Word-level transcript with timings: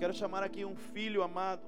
quero 0.00 0.14
chamar 0.14 0.42
aqui 0.42 0.64
um 0.64 0.74
filho 0.74 1.22
amado 1.22 1.60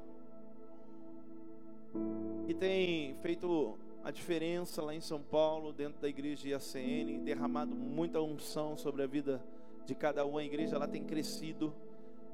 que 2.47 2.55
tem 2.55 3.15
feito 3.16 3.78
a 4.03 4.11
diferença 4.11 4.80
lá 4.80 4.95
em 4.95 5.03
São 5.03 5.21
Paulo, 5.21 5.71
dentro 5.71 6.01
da 6.01 6.08
igreja 6.08 6.48
IACN, 6.48 7.18
derramado 7.22 7.76
muita 7.76 8.22
unção 8.22 8.74
sobre 8.74 9.03
a 9.03 9.06
vida 9.06 9.45
de 9.84 9.95
cada 9.95 10.24
um. 10.24 10.38
A 10.38 10.45
igreja 10.45 10.79
lá 10.79 10.88
tem 10.88 11.04
crescido, 11.04 11.74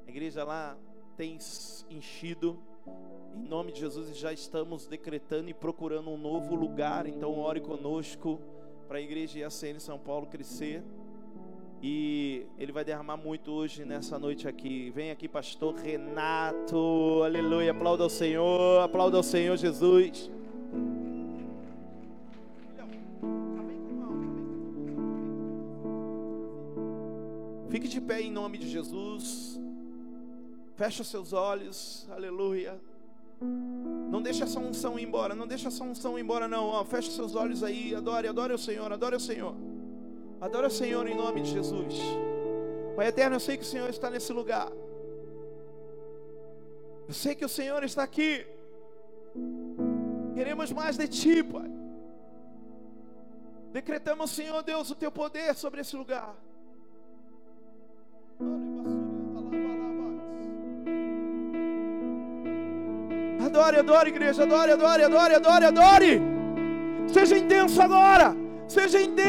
a 0.06 0.08
igreja 0.08 0.44
lá 0.44 0.78
tem 1.16 1.36
enchido. 1.90 2.62
Em 3.34 3.48
nome 3.48 3.72
de 3.72 3.80
Jesus, 3.80 4.16
já 4.16 4.32
estamos 4.32 4.86
decretando 4.86 5.50
e 5.50 5.54
procurando 5.54 6.10
um 6.10 6.16
novo 6.16 6.54
lugar. 6.54 7.08
Então, 7.08 7.36
ore 7.36 7.60
conosco 7.60 8.38
para 8.86 8.98
a 8.98 9.00
igreja 9.00 9.40
IACN 9.40 9.80
São 9.80 9.98
Paulo 9.98 10.28
crescer. 10.28 10.80
E 11.80 12.44
ele 12.58 12.72
vai 12.72 12.84
derramar 12.84 13.16
muito 13.16 13.52
hoje 13.52 13.84
nessa 13.84 14.18
noite 14.18 14.48
aqui. 14.48 14.90
Vem 14.90 15.12
aqui, 15.12 15.28
pastor 15.28 15.74
Renato. 15.76 17.22
Aleluia. 17.24 17.70
Aplauda 17.70 18.02
ao 18.02 18.10
Senhor. 18.10 18.80
Aplauda 18.82 19.16
ao 19.16 19.22
Senhor 19.22 19.56
Jesus. 19.56 20.28
Fique 27.70 27.86
de 27.86 28.00
pé 28.00 28.22
em 28.22 28.32
nome 28.32 28.58
de 28.58 28.68
Jesus. 28.68 29.60
Fecha 30.74 31.04
seus 31.04 31.32
olhos. 31.32 32.08
Aleluia. 32.10 32.80
Não 34.10 34.20
deixe 34.20 34.42
essa 34.42 34.58
unção 34.58 34.98
ir 34.98 35.04
embora. 35.04 35.32
Não 35.32 35.46
deixe 35.46 35.68
essa 35.68 35.84
unção 35.84 36.18
ir 36.18 36.22
embora, 36.22 36.48
não. 36.48 36.66
Ó, 36.66 36.84
feche 36.84 37.12
seus 37.12 37.36
olhos 37.36 37.62
aí. 37.62 37.94
Adore, 37.94 38.26
adore 38.26 38.52
o 38.52 38.58
Senhor. 38.58 38.92
Adore 38.92 39.14
o 39.14 39.20
Senhor. 39.20 39.54
Adore 40.40 40.66
o 40.66 40.70
Senhor 40.70 41.06
em 41.08 41.16
nome 41.16 41.40
de 41.42 41.50
Jesus. 41.50 41.94
Pai 42.94 43.08
eterno, 43.08 43.36
eu 43.36 43.40
sei 43.40 43.56
que 43.56 43.64
o 43.64 43.66
Senhor 43.66 43.88
está 43.90 44.08
nesse 44.08 44.32
lugar. 44.32 44.70
Eu 47.08 47.14
sei 47.14 47.34
que 47.34 47.44
o 47.44 47.48
Senhor 47.48 47.82
está 47.82 48.02
aqui. 48.02 48.46
Queremos 50.34 50.70
mais 50.72 50.96
de 50.96 51.08
Ti, 51.08 51.42
Pai. 51.42 51.70
Decretamos, 53.72 54.30
Senhor 54.30 54.62
Deus, 54.62 54.90
o 54.90 54.94
Teu 54.94 55.10
poder 55.10 55.54
sobre 55.54 55.80
esse 55.80 55.96
lugar. 55.96 56.34
Adore, 63.44 63.78
adore, 63.78 64.10
igreja, 64.10 64.42
adore, 64.42 64.72
adore, 64.72 65.02
adore, 65.04 65.34
adore, 65.34 65.64
adore. 65.64 66.22
Seja 67.12 67.36
intenso 67.38 67.80
agora. 67.82 68.36
Seja 68.68 69.00
intenso. 69.00 69.27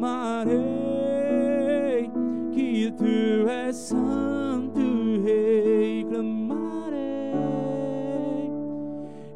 Clamarei 0.00 0.50
que 2.52 2.90
Tu 2.96 3.48
és 3.48 3.76
santo, 3.76 4.80
Rei, 5.22 6.04
clamarei 6.08 7.00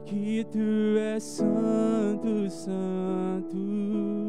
que 0.07 0.45
Tu 0.51 0.99
és 0.99 1.23
santo, 1.23 2.51
santo. 2.51 4.24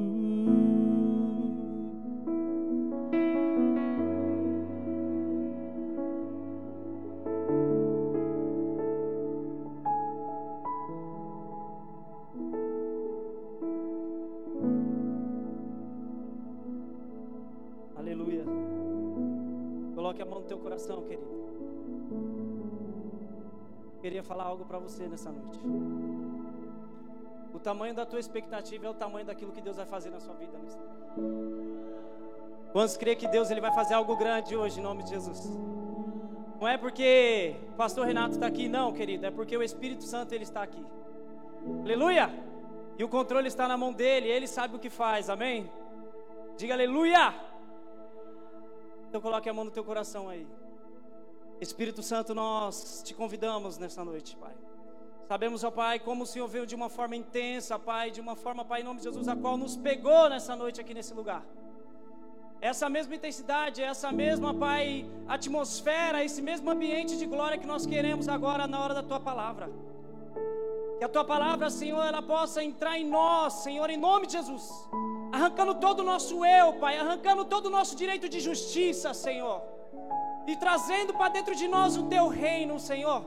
Falar 24.36 24.50
algo 24.50 24.66
para 24.66 24.80
você 24.80 25.08
nessa 25.08 25.32
noite. 25.32 25.58
O 27.54 27.60
tamanho 27.60 27.96
da 27.96 28.06
tua 28.06 28.20
expectativa 28.20 28.86
é 28.86 28.90
o 28.90 28.94
tamanho 28.94 29.26
daquilo 29.26 29.54
que 29.54 29.62
Deus 29.62 29.78
vai 29.78 29.86
fazer 29.86 30.10
na 30.10 30.20
sua 30.20 30.34
vida 30.34 30.58
nessa 30.58 30.78
noite. 30.78 31.00
Quantos 32.74 32.98
crê 32.98 33.16
que 33.16 33.30
Deus 33.30 33.50
ele 33.50 33.62
vai 33.62 33.74
fazer 33.74 33.94
algo 33.94 34.14
grande 34.18 34.54
hoje 34.54 34.82
em 34.82 34.84
nome 34.84 35.04
de 35.04 35.12
Jesus? 35.12 35.40
Não 36.60 36.68
é 36.68 36.78
porque 36.78 37.56
o 37.70 37.78
pastor 37.78 38.06
Renato 38.06 38.34
está 38.34 38.48
aqui, 38.48 38.68
não, 38.68 38.92
querido, 38.92 39.26
é 39.26 39.32
porque 39.32 39.56
o 39.56 39.64
Espírito 39.64 40.04
Santo 40.04 40.34
ele 40.34 40.44
está 40.44 40.62
aqui. 40.62 40.86
Aleluia! 41.84 42.30
E 42.98 43.06
o 43.06 43.08
controle 43.08 43.48
está 43.48 43.70
na 43.70 43.78
mão 43.78 43.94
dele, 43.94 44.28
ele 44.28 44.48
sabe 44.48 44.76
o 44.76 44.80
que 44.80 44.90
faz, 44.90 45.30
amém? 45.30 45.72
Diga 46.58 46.74
aleluia! 46.74 47.34
Então 49.08 49.22
coloque 49.22 49.48
a 49.48 49.54
mão 49.54 49.64
no 49.64 49.72
teu 49.72 49.86
coração 49.86 50.28
aí. 50.28 50.46
Espírito 51.60 52.04
Santo, 52.04 52.36
nós 52.36 53.02
te 53.04 53.14
convidamos 53.14 53.78
nessa 53.78 54.04
noite, 54.04 54.36
Pai. 54.36 54.54
Sabemos, 55.28 55.64
ó 55.64 55.72
Pai, 55.72 56.00
como 56.00 56.24
o 56.24 56.26
Senhor 56.28 56.48
veio 56.48 56.68
de 56.68 56.76
uma 56.76 56.90
forma 56.90 57.16
intensa, 57.16 57.80
Pai, 57.80 58.12
de 58.12 58.22
uma 58.22 58.36
forma, 58.36 58.64
Pai, 58.64 58.82
em 58.82 58.84
nome 58.84 59.00
de 59.00 59.06
Jesus, 59.06 59.28
a 59.28 59.36
qual 59.36 59.58
nos 59.58 59.76
pegou 59.76 60.30
nessa 60.30 60.56
noite 60.56 60.80
aqui 60.80 60.94
nesse 60.94 61.14
lugar. 61.14 61.44
Essa 62.62 62.90
mesma 62.90 63.16
intensidade, 63.16 63.82
essa 63.82 64.12
mesma, 64.12 64.54
Pai, 64.54 65.10
atmosfera, 65.28 66.24
esse 66.24 66.42
mesmo 66.42 66.70
ambiente 66.70 67.18
de 67.18 67.26
glória 67.26 67.58
que 67.58 67.66
nós 67.66 67.86
queremos 67.86 68.28
agora 68.28 68.68
na 68.68 68.80
hora 68.80 68.94
da 68.94 69.04
Tua 69.04 69.20
palavra. 69.20 69.72
Que 71.00 71.04
a 71.04 71.10
Tua 71.10 71.24
palavra, 71.24 71.70
Senhor, 71.70 72.04
ela 72.04 72.22
possa 72.22 72.64
entrar 72.64 73.00
em 73.00 73.08
nós, 73.08 73.54
Senhor, 73.54 73.90
em 73.90 73.98
nome 73.98 74.28
de 74.28 74.34
Jesus. 74.34 74.70
Arrancando 75.32 75.76
todo 75.76 76.02
o 76.02 76.04
nosso 76.04 76.46
eu, 76.46 76.74
Pai, 76.74 76.98
arrancando 76.98 77.46
todo 77.46 77.66
o 77.66 77.70
nosso 77.70 77.96
direito 77.96 78.30
de 78.30 78.40
justiça, 78.40 79.14
Senhor. 79.14 79.75
E 80.48 80.56
trazendo 80.56 81.14
para 81.14 81.30
dentro 81.30 81.56
de 81.56 81.68
nós 81.68 81.98
o 81.98 82.04
Teu 82.04 82.28
reino, 82.28 82.80
Senhor. 82.80 83.24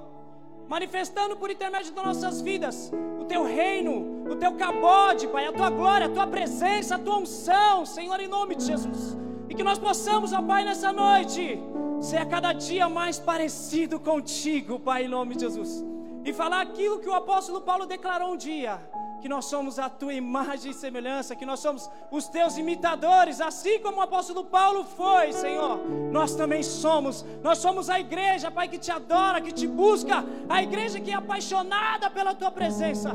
Manifestando 0.69 1.37
por 1.37 1.51
intermédio 1.51 1.93
das 1.93 2.05
nossas 2.05 2.41
vidas 2.41 2.93
o 3.19 3.25
Teu 3.25 3.43
reino, 3.45 4.25
o 4.31 4.37
Teu 4.37 4.53
cabode, 4.55 5.27
Pai, 5.29 5.47
a 5.47 5.53
Tua 5.53 5.71
glória, 5.71 6.07
a 6.07 6.11
Tua 6.11 6.27
presença, 6.27 6.95
a 6.95 6.99
Tua 6.99 7.19
unção, 7.19 7.87
Senhor, 7.87 8.21
em 8.21 8.29
nome 8.29 8.55
de 8.55 8.65
Jesus. 8.65 9.17
E 9.49 9.55
que 9.55 9.63
nós 9.63 9.79
possamos, 9.79 10.33
ó 10.33 10.43
Pai, 10.43 10.65
nessa 10.65 10.93
noite, 10.93 11.59
ser 12.01 12.19
a 12.19 12.27
cada 12.27 12.53
dia 12.53 12.89
mais 12.89 13.19
parecido 13.19 13.99
contigo, 13.99 14.79
Pai, 14.79 15.05
em 15.05 15.09
nome 15.09 15.35
de 15.35 15.43
Jesus. 15.43 15.85
E 16.25 16.33
falar 16.33 16.61
aquilo 16.61 17.01
que 17.01 17.09
o 17.09 17.15
apóstolo 17.15 17.61
Paulo 17.63 17.87
declarou 17.87 18.33
um 18.35 18.37
dia: 18.37 18.79
que 19.21 19.29
nós 19.29 19.47
somos 19.47 19.79
a 19.79 19.89
tua 19.89 20.15
imagem 20.15 20.71
e 20.71 20.75
semelhança, 20.75 21.37
que 21.37 21.47
nós 21.47 21.61
somos 21.61 21.91
os 22.11 22.29
teus 22.29 22.57
imitadores, 22.57 23.41
assim 23.41 23.79
como 23.81 23.99
o 23.99 24.03
apóstolo 24.03 24.45
Paulo 24.45 24.85
foi, 24.85 25.33
Senhor. 25.33 25.79
Nós 26.11 26.35
também 26.35 26.63
somos, 26.63 27.25
nós 27.43 27.59
somos 27.59 27.91
a 27.91 27.99
igreja, 27.99 28.51
Pai, 28.51 28.69
que 28.69 28.79
te 28.79 28.91
adora, 28.91 29.41
que 29.41 29.53
te 29.53 29.67
busca, 29.67 30.25
a 30.49 30.63
igreja 30.63 31.01
que 31.01 31.11
é 31.11 31.15
apaixonada 31.15 32.11
pela 32.11 32.35
tua 32.35 32.51
presença. 32.51 33.15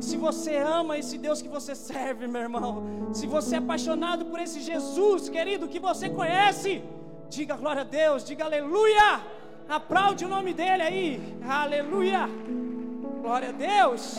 Se 0.00 0.16
você 0.16 0.56
ama 0.56 0.98
esse 0.98 1.16
Deus 1.16 1.40
que 1.40 1.48
você 1.48 1.74
serve, 1.74 2.26
meu 2.26 2.42
irmão, 2.42 3.10
se 3.12 3.26
você 3.26 3.54
é 3.54 3.58
apaixonado 3.58 4.24
por 4.26 4.40
esse 4.40 4.60
Jesus, 4.60 5.28
querido, 5.28 5.68
que 5.68 5.78
você 5.78 6.10
conhece, 6.10 6.82
diga 7.30 7.56
glória 7.56 7.82
a 7.82 7.84
Deus, 7.84 8.24
diga 8.24 8.44
aleluia, 8.44 9.20
aplaude 9.68 10.24
o 10.24 10.28
nome 10.28 10.52
dele 10.52 10.82
aí, 10.82 11.38
aleluia, 11.48 12.28
glória 13.22 13.50
a 13.50 13.52
Deus. 13.52 14.16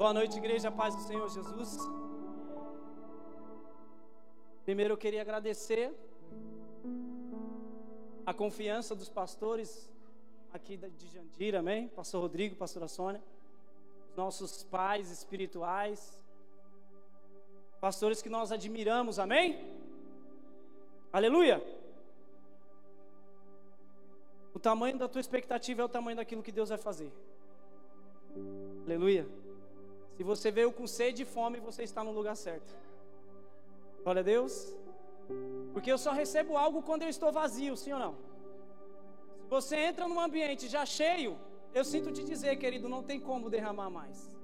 Boa 0.00 0.14
noite, 0.14 0.38
igreja, 0.38 0.70
paz 0.70 0.96
do 0.96 1.02
Senhor 1.02 1.28
Jesus. 1.28 1.76
Primeiro 4.64 4.94
eu 4.94 4.96
queria 4.96 5.20
agradecer 5.20 5.92
a 8.24 8.32
confiança 8.32 8.94
dos 8.94 9.10
pastores 9.10 9.92
aqui 10.54 10.78
de 10.78 11.06
Jandira, 11.06 11.58
amém? 11.58 11.88
Pastor 11.88 12.22
Rodrigo, 12.22 12.56
pastora 12.56 12.88
Sônia, 12.88 13.22
os 14.08 14.16
nossos 14.16 14.62
pais 14.62 15.10
espirituais, 15.10 16.24
pastores 17.78 18.22
que 18.22 18.30
nós 18.30 18.50
admiramos, 18.50 19.18
amém? 19.18 19.70
Aleluia! 21.12 21.62
O 24.54 24.58
tamanho 24.58 24.96
da 24.96 25.10
tua 25.10 25.20
expectativa 25.20 25.82
é 25.82 25.84
o 25.84 25.90
tamanho 25.90 26.16
daquilo 26.16 26.42
que 26.42 26.50
Deus 26.50 26.70
vai 26.70 26.78
fazer. 26.78 27.12
Aleluia! 28.86 29.39
Se 30.20 30.24
você 30.32 30.50
veio 30.50 30.70
com 30.70 30.86
sede 30.86 31.22
e 31.22 31.24
fome, 31.24 31.60
você 31.60 31.82
está 31.82 32.04
no 32.04 32.12
lugar 32.12 32.36
certo. 32.36 32.70
Glória 34.02 34.20
a 34.20 34.22
Deus. 34.22 34.54
Porque 35.72 35.90
eu 35.90 35.96
só 35.96 36.12
recebo 36.12 36.58
algo 36.58 36.82
quando 36.82 37.04
eu 37.04 37.08
estou 37.08 37.32
vazio, 37.32 37.74
sim 37.74 37.94
ou 37.94 37.98
não? 37.98 38.14
Se 39.38 39.48
você 39.48 39.76
entra 39.76 40.06
num 40.06 40.20
ambiente 40.20 40.68
já 40.68 40.84
cheio, 40.84 41.38
eu 41.72 41.82
sinto 41.86 42.12
te 42.12 42.22
dizer, 42.22 42.54
querido, 42.56 42.86
não 42.86 43.02
tem 43.02 43.18
como 43.18 43.48
derramar 43.48 43.88
mais. 43.88 44.36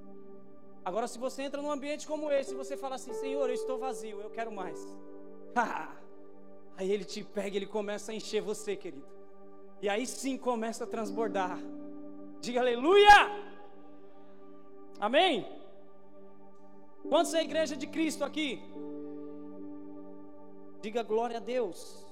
Agora, 0.83 1.07
se 1.07 1.19
você 1.19 1.43
entra 1.43 1.61
num 1.61 1.71
ambiente 1.71 2.07
como 2.07 2.33
esse, 2.33 2.55
você 2.55 2.75
fala 2.75 2.95
assim: 2.95 3.13
Senhor, 3.13 3.47
eu 3.47 3.55
estou 3.55 3.79
vazio, 3.79 4.19
eu 4.23 4.31
quero 4.31 4.51
mais. 4.51 4.81
aí 6.79 6.91
ele 6.91 7.05
te 7.05 7.23
pega, 7.23 7.55
ele 7.55 7.67
começa 7.67 8.13
a 8.13 8.15
encher 8.15 8.41
você, 8.41 8.77
querido. 8.77 9.07
E 9.83 9.91
aí 9.91 10.07
sim 10.07 10.39
começa 10.39 10.85
a 10.85 10.87
transbordar. 10.87 11.59
Diga 12.41 12.61
aleluia! 12.61 13.19
Amém? 14.99 15.56
Quantos 17.11 17.35
é 17.35 17.39
a 17.41 17.49
igreja 17.51 17.77
de 17.77 17.87
Cristo 17.87 18.25
aqui? 18.25 18.63
Diga 20.81 21.03
glória 21.03 21.37
a 21.39 21.41
Deus. 21.41 22.05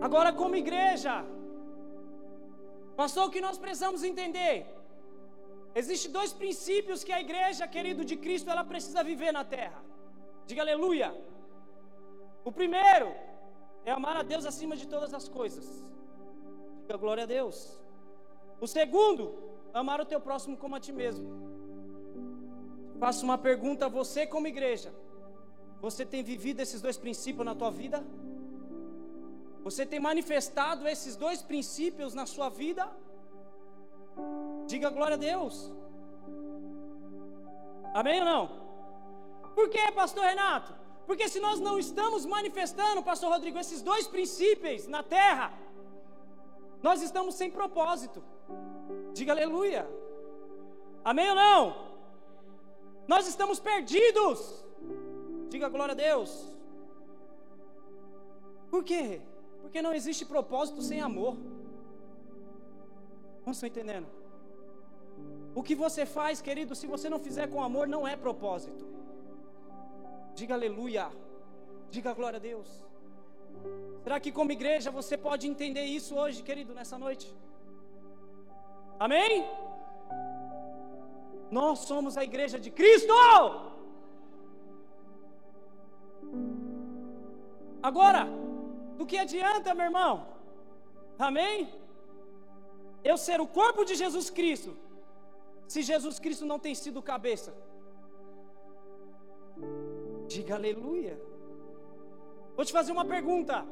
Agora, 0.00 0.32
como 0.32 0.54
igreja, 0.54 1.24
pastor, 2.96 3.28
o 3.28 3.30
que 3.30 3.40
nós 3.40 3.56
precisamos 3.56 4.02
entender? 4.04 4.66
Existem 5.74 6.10
dois 6.10 6.32
princípios 6.32 7.02
que 7.02 7.12
a 7.12 7.20
igreja, 7.20 7.66
querido 7.66 8.04
de 8.04 8.16
Cristo, 8.16 8.50
ela 8.50 8.64
precisa 8.64 9.02
viver 9.02 9.32
na 9.32 9.44
terra. 9.44 9.82
Diga 10.46 10.62
aleluia. 10.62 11.14
O 12.44 12.52
primeiro 12.52 13.14
é 13.84 13.90
amar 13.90 14.16
a 14.16 14.22
Deus 14.22 14.44
acima 14.44 14.76
de 14.76 14.86
todas 14.86 15.14
as 15.14 15.28
coisas. 15.28 15.66
Diga 16.82 16.96
glória 16.96 17.24
a 17.24 17.26
Deus. 17.26 17.80
O 18.60 18.66
segundo, 18.66 19.34
amar 19.72 20.00
o 20.00 20.06
teu 20.06 20.20
próximo 20.20 20.56
como 20.56 20.76
a 20.76 20.80
ti 20.80 20.92
mesmo. 20.92 21.47
Faço 22.98 23.24
uma 23.24 23.38
pergunta 23.38 23.86
a 23.86 23.88
você 23.88 24.26
como 24.26 24.46
igreja. 24.46 24.92
Você 25.80 26.04
tem 26.04 26.22
vivido 26.22 26.60
esses 26.60 26.80
dois 26.80 26.96
princípios 26.96 27.44
na 27.44 27.54
tua 27.54 27.70
vida? 27.70 28.04
Você 29.62 29.86
tem 29.86 30.00
manifestado 30.00 30.88
esses 30.88 31.14
dois 31.16 31.40
princípios 31.42 32.14
na 32.14 32.26
sua 32.26 32.48
vida? 32.48 32.90
Diga 34.66 34.90
glória 34.90 35.14
a 35.14 35.18
Deus. 35.18 35.72
Amém 37.94 38.20
ou 38.20 38.26
não? 38.26 38.50
Por 39.54 39.68
que, 39.68 39.92
pastor 39.92 40.24
Renato? 40.24 40.74
Porque 41.06 41.28
se 41.28 41.40
nós 41.40 41.58
não 41.58 41.78
estamos 41.78 42.26
manifestando, 42.26 43.02
pastor 43.02 43.30
Rodrigo, 43.30 43.58
esses 43.58 43.80
dois 43.80 44.06
princípios 44.06 44.86
na 44.86 45.02
terra, 45.02 45.52
nós 46.82 47.00
estamos 47.00 47.34
sem 47.34 47.50
propósito. 47.50 48.22
Diga 49.14 49.32
aleluia. 49.32 49.88
Amém 51.04 51.28
ou 51.30 51.34
não? 51.34 51.87
Nós 53.12 53.26
estamos 53.26 53.58
perdidos. 53.58 54.38
Diga 55.48 55.68
glória 55.68 55.92
a 55.92 56.00
Deus. 56.08 56.30
Por 58.70 58.84
quê? 58.84 59.22
Porque 59.62 59.80
não 59.80 59.94
existe 59.94 60.24
propósito 60.26 60.82
sem 60.82 61.00
amor. 61.00 61.34
Não 63.46 63.52
estão 63.52 63.66
entendendo? 63.66 64.06
O 65.54 65.62
que 65.62 65.74
você 65.74 66.04
faz, 66.04 66.42
querido, 66.42 66.74
se 66.74 66.86
você 66.86 67.08
não 67.08 67.18
fizer 67.18 67.46
com 67.48 67.62
amor, 67.62 67.88
não 67.88 68.06
é 68.06 68.14
propósito. 68.14 68.86
Diga 70.34 70.54
aleluia. 70.54 71.10
Diga 71.90 72.12
glória 72.12 72.36
a 72.36 72.40
Deus. 72.40 72.68
Será 74.02 74.20
que 74.20 74.30
como 74.30 74.52
igreja 74.52 74.90
você 74.90 75.16
pode 75.16 75.48
entender 75.48 75.84
isso 75.84 76.14
hoje, 76.14 76.42
querido, 76.42 76.74
nessa 76.74 76.98
noite? 76.98 77.34
Amém? 79.00 79.46
Nós 81.50 81.80
somos 81.80 82.16
a 82.16 82.24
igreja 82.24 82.58
de 82.58 82.70
Cristo. 82.70 83.14
Agora, 87.82 88.26
do 88.98 89.06
que 89.06 89.16
adianta, 89.16 89.74
meu 89.74 89.86
irmão? 89.86 90.26
Amém? 91.18 91.72
Eu 93.02 93.16
ser 93.16 93.40
o 93.40 93.46
corpo 93.46 93.84
de 93.84 93.94
Jesus 93.94 94.28
Cristo, 94.28 94.76
se 95.66 95.82
Jesus 95.82 96.18
Cristo 96.18 96.44
não 96.44 96.58
tem 96.58 96.74
sido 96.74 97.02
cabeça. 97.02 97.54
Diga 100.26 100.54
aleluia. 100.56 101.16
Vou 102.56 102.64
te 102.64 102.72
fazer 102.72 102.92
uma 102.92 103.04
pergunta. 103.04 103.64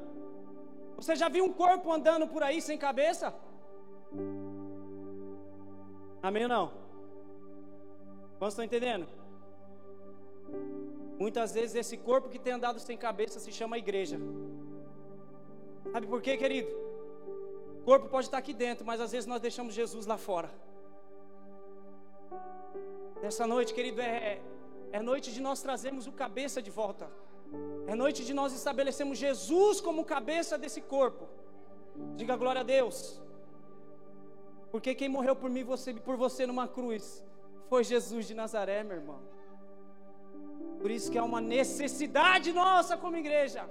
Você 0.97 1.15
já 1.15 1.29
viu 1.29 1.45
um 1.45 1.53
corpo 1.53 1.93
andando 1.93 2.27
por 2.27 2.43
aí 2.43 2.61
sem 2.63 2.79
cabeça? 2.79 3.35
Amém 6.23 6.45
ou 6.45 6.49
não? 6.49 6.86
Vocês 8.39 8.53
estão 8.53 8.65
entendendo? 8.65 9.07
Muitas 11.19 11.53
vezes 11.53 11.75
esse 11.75 11.97
corpo 11.97 12.29
que 12.29 12.39
tem 12.39 12.53
andado 12.53 12.79
sem 12.79 12.97
cabeça 12.97 13.41
se 13.41 13.51
chama 13.51 13.79
igreja. 13.79 14.19
Sabe 15.93 16.07
por 16.07 16.21
quê, 16.21 16.37
querido? 16.37 16.69
O 17.81 17.85
corpo 17.85 18.09
pode 18.09 18.27
estar 18.27 18.39
aqui 18.39 18.53
dentro, 18.53 18.85
mas 18.85 19.01
às 19.01 19.13
vezes 19.13 19.27
nós 19.27 19.41
deixamos 19.41 19.73
Jesus 19.73 20.05
lá 20.07 20.19
fora. 20.19 20.51
Nessa 23.23 23.47
noite, 23.47 23.73
querido, 23.73 24.01
é, 24.01 24.41
é 24.93 25.01
noite 25.01 25.33
de 25.33 25.41
nós 25.41 25.63
trazermos 25.63 26.07
o 26.07 26.13
cabeça 26.13 26.61
de 26.61 26.71
volta. 26.71 27.09
É 27.87 27.95
noite 27.95 28.25
de 28.25 28.35
nós 28.35 28.53
estabelecermos 28.53 29.17
Jesus 29.17 29.81
como 29.81 30.05
cabeça 30.05 30.59
desse 30.59 30.81
corpo. 30.81 31.27
Diga 32.17 32.37
glória 32.37 32.61
a 32.61 32.65
Deus. 32.65 33.21
Porque 34.71 34.95
quem 34.95 35.09
morreu 35.09 35.35
por 35.35 35.49
mim, 35.49 35.65
você, 35.65 35.95
por 35.95 36.17
você 36.17 36.47
numa 36.47 36.69
cruz, 36.69 37.25
foi 37.71 37.83
Jesus 37.93 38.27
de 38.27 38.35
Nazaré, 38.35 38.83
meu 38.83 38.97
irmão. 39.01 39.21
Por 40.81 40.91
isso 40.91 41.11
que 41.11 41.19
há 41.19 41.25
uma 41.25 41.41
necessidade 41.41 42.53
nossa 42.53 42.97
como 42.97 43.17
igreja. 43.17 43.63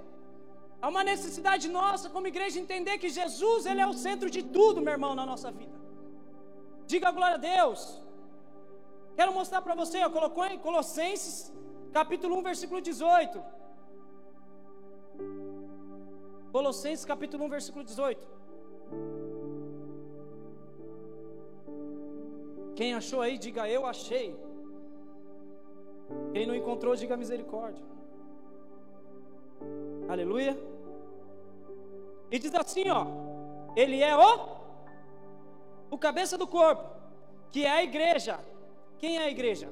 Há 0.80 0.88
uma 0.88 1.02
necessidade 1.12 1.66
nossa 1.68 2.10
como 2.14 2.26
igreja 2.26 2.60
entender 2.60 2.98
que 2.98 3.08
Jesus, 3.08 3.64
ele 3.64 3.80
é 3.80 3.86
o 3.86 3.98
centro 4.06 4.28
de 4.36 4.42
tudo, 4.56 4.82
meu 4.86 4.92
irmão, 4.92 5.14
na 5.14 5.24
nossa 5.24 5.50
vida. 5.50 5.76
Diga 6.86 7.10
glória 7.10 7.36
a 7.36 7.44
Deus. 7.54 7.80
Quero 9.16 9.32
mostrar 9.32 9.62
para 9.62 9.74
você, 9.74 10.04
eu 10.04 10.10
colocou 10.10 10.44
em 10.44 10.58
Colossenses, 10.58 11.52
capítulo 11.92 12.36
1, 12.38 12.42
versículo 12.42 12.80
18. 12.80 13.42
Colossenses, 16.52 17.04
capítulo 17.04 17.44
1, 17.46 17.48
versículo 17.48 17.84
18. 17.84 18.35
Quem 22.76 22.94
achou 22.94 23.20
aí, 23.22 23.38
diga 23.38 23.68
eu 23.68 23.86
achei. 23.86 24.36
Quem 26.32 26.46
não 26.46 26.54
encontrou, 26.54 26.94
diga 26.94 27.16
misericórdia. 27.16 27.84
Aleluia. 30.08 30.56
E 32.30 32.38
diz 32.38 32.54
assim, 32.54 32.88
ó: 32.90 33.06
Ele 33.74 34.02
é 34.02 34.14
o 34.14 34.56
o 35.90 35.96
cabeça 35.96 36.36
do 36.36 36.46
corpo, 36.46 36.84
que 37.50 37.64
é 37.64 37.70
a 37.70 37.82
igreja. 37.82 38.38
Quem 38.98 39.18
é 39.18 39.22
a 39.24 39.30
igreja? 39.30 39.68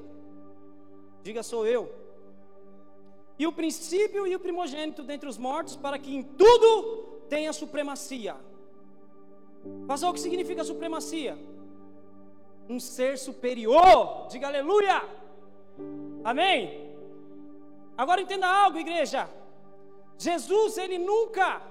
Diga 1.21 1.43
sou 1.43 1.65
eu. 1.67 1.93
E 3.37 3.45
o 3.45 3.51
princípio 3.51 4.25
e 4.25 4.35
o 4.35 4.39
primogênito 4.39 5.03
dentre 5.03 5.27
os 5.27 5.37
mortos, 5.37 5.75
para 5.75 5.99
que 5.99 6.15
em 6.15 6.23
tudo 6.23 7.03
tenha 7.29 7.51
supremacia. 7.51 8.35
Pastor, 9.87 10.09
o 10.09 10.13
que 10.13 10.19
significa 10.19 10.63
supremacia? 10.63 11.37
Um 12.69 12.79
ser 12.79 13.17
superior. 13.17 14.27
Diga 14.29 14.47
aleluia. 14.47 15.01
Amém? 16.23 16.95
Agora 17.97 18.21
entenda 18.21 18.47
algo, 18.47 18.77
igreja. 18.77 19.29
Jesus, 20.17 20.77
ele 20.77 20.97
nunca 20.97 21.61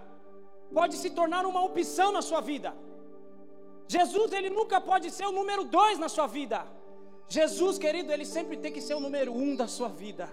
pode 0.72 0.96
se 0.96 1.10
tornar 1.10 1.44
uma 1.46 1.62
opção 1.62 2.12
na 2.12 2.22
sua 2.22 2.40
vida. 2.40 2.74
Jesus, 3.86 4.32
ele 4.32 4.50
nunca 4.50 4.80
pode 4.80 5.10
ser 5.10 5.26
o 5.26 5.32
número 5.32 5.64
dois 5.64 5.98
na 5.98 6.08
sua 6.08 6.26
vida. 6.26 6.66
Jesus, 7.28 7.78
querido, 7.78 8.12
ele 8.12 8.24
sempre 8.24 8.56
tem 8.56 8.72
que 8.72 8.80
ser 8.80 8.94
o 8.94 9.00
número 9.00 9.32
um 9.32 9.54
da 9.56 9.66
sua 9.66 9.88
vida. 9.88 10.28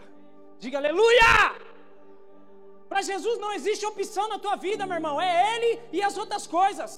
Diga 0.59 0.77
aleluia! 0.77 1.55
Para 2.87 3.01
Jesus 3.01 3.39
não 3.39 3.51
existe 3.53 3.85
opção 3.85 4.27
na 4.27 4.37
tua 4.37 4.55
vida, 4.55 4.85
meu 4.85 4.95
irmão. 4.95 5.19
É 5.19 5.55
Ele 5.55 5.79
e 5.93 6.01
as 6.01 6.17
outras 6.17 6.45
coisas. 6.45 6.91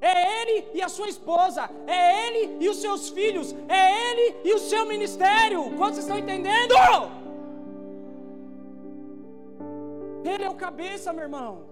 É 0.00 0.14
Ele 0.40 0.68
e 0.74 0.82
a 0.82 0.88
sua 0.88 1.08
esposa. 1.08 1.70
É 1.86 2.26
Ele 2.26 2.58
e 2.64 2.68
os 2.68 2.78
seus 2.80 3.08
filhos. 3.08 3.54
É 3.68 3.82
Ele 4.06 4.36
e 4.44 4.54
o 4.54 4.58
seu 4.58 4.84
ministério. 4.86 5.76
Quantos 5.76 6.00
estão 6.00 6.18
entendendo? 6.18 6.74
Ele 10.24 10.44
é 10.44 10.50
o 10.50 10.54
cabeça, 10.54 11.12
meu 11.12 11.24
irmão. 11.24 11.66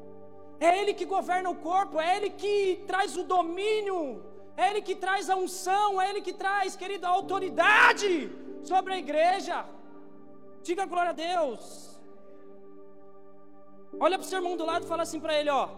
É 0.60 0.78
Ele 0.80 0.94
que 0.94 1.04
governa 1.04 1.50
o 1.50 1.56
corpo. 1.56 2.00
É 2.00 2.16
Ele 2.16 2.30
que 2.30 2.82
traz 2.86 3.16
o 3.16 3.24
domínio. 3.24 4.22
É 4.56 4.70
Ele 4.70 4.80
que 4.80 4.94
traz 4.94 5.28
a 5.28 5.36
unção. 5.36 6.00
É 6.00 6.08
Ele 6.10 6.20
que 6.20 6.32
traz, 6.32 6.76
querido, 6.76 7.06
a 7.06 7.10
autoridade 7.10 8.30
sobre 8.62 8.94
a 8.94 8.98
igreja. 8.98 9.64
Diga 10.62 10.86
glória 10.86 11.10
a 11.10 11.12
Deus. 11.12 11.94
Olha 14.00 14.18
para 14.18 14.24
o 14.24 14.28
seu 14.28 14.38
irmão 14.38 14.56
do 14.56 14.64
lado 14.64 14.84
e 14.84 14.88
fala 14.88 15.02
assim 15.02 15.20
para 15.20 15.38
ele: 15.38 15.50
ó, 15.50 15.68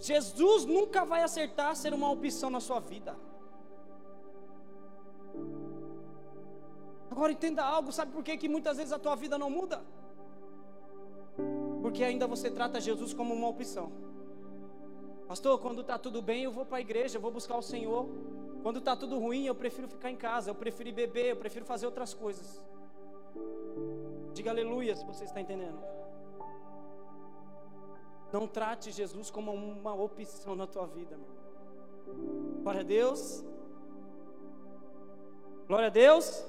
Jesus 0.00 0.64
nunca 0.64 1.04
vai 1.04 1.22
acertar 1.22 1.76
ser 1.76 1.92
uma 1.92 2.10
opção 2.10 2.48
na 2.48 2.58
sua 2.58 2.80
vida. 2.80 3.14
Agora 7.10 7.32
entenda 7.32 7.62
algo, 7.62 7.92
sabe 7.92 8.12
por 8.12 8.24
que, 8.24 8.36
que 8.36 8.48
muitas 8.48 8.78
vezes 8.78 8.92
a 8.92 8.98
tua 8.98 9.14
vida 9.14 9.36
não 9.36 9.50
muda? 9.50 9.82
Porque 11.82 12.02
ainda 12.02 12.26
você 12.26 12.50
trata 12.50 12.80
Jesus 12.80 13.12
como 13.12 13.34
uma 13.34 13.48
opção. 13.48 13.92
Pastor, 15.28 15.58
quando 15.58 15.82
está 15.82 15.98
tudo 15.98 16.22
bem, 16.22 16.44
eu 16.44 16.52
vou 16.52 16.64
para 16.64 16.78
a 16.78 16.80
igreja, 16.80 17.18
eu 17.18 17.20
vou 17.20 17.30
buscar 17.30 17.56
o 17.56 17.62
Senhor. 17.62 18.08
Quando 18.62 18.78
está 18.78 18.96
tudo 18.96 19.18
ruim, 19.18 19.44
eu 19.44 19.54
prefiro 19.54 19.86
ficar 19.88 20.10
em 20.10 20.16
casa, 20.16 20.50
eu 20.50 20.54
prefiro 20.54 20.92
beber, 20.92 21.26
eu 21.26 21.36
prefiro 21.36 21.64
fazer 21.64 21.86
outras 21.86 22.14
coisas. 22.14 22.60
Diga 24.32 24.50
aleluia 24.50 24.96
se 24.96 25.04
você 25.04 25.24
está 25.24 25.40
entendendo. 25.40 25.89
Não 28.32 28.46
trate 28.46 28.92
Jesus 28.92 29.30
como 29.30 29.52
uma 29.52 29.94
opção 29.94 30.54
na 30.54 30.66
tua 30.66 30.86
vida, 30.86 31.16
meu 31.16 31.28
irmão. 31.28 32.62
Glória 32.62 32.80
a 32.80 32.84
Deus. 32.84 33.44
Glória 35.66 35.86
a 35.88 35.90
Deus. 35.90 36.44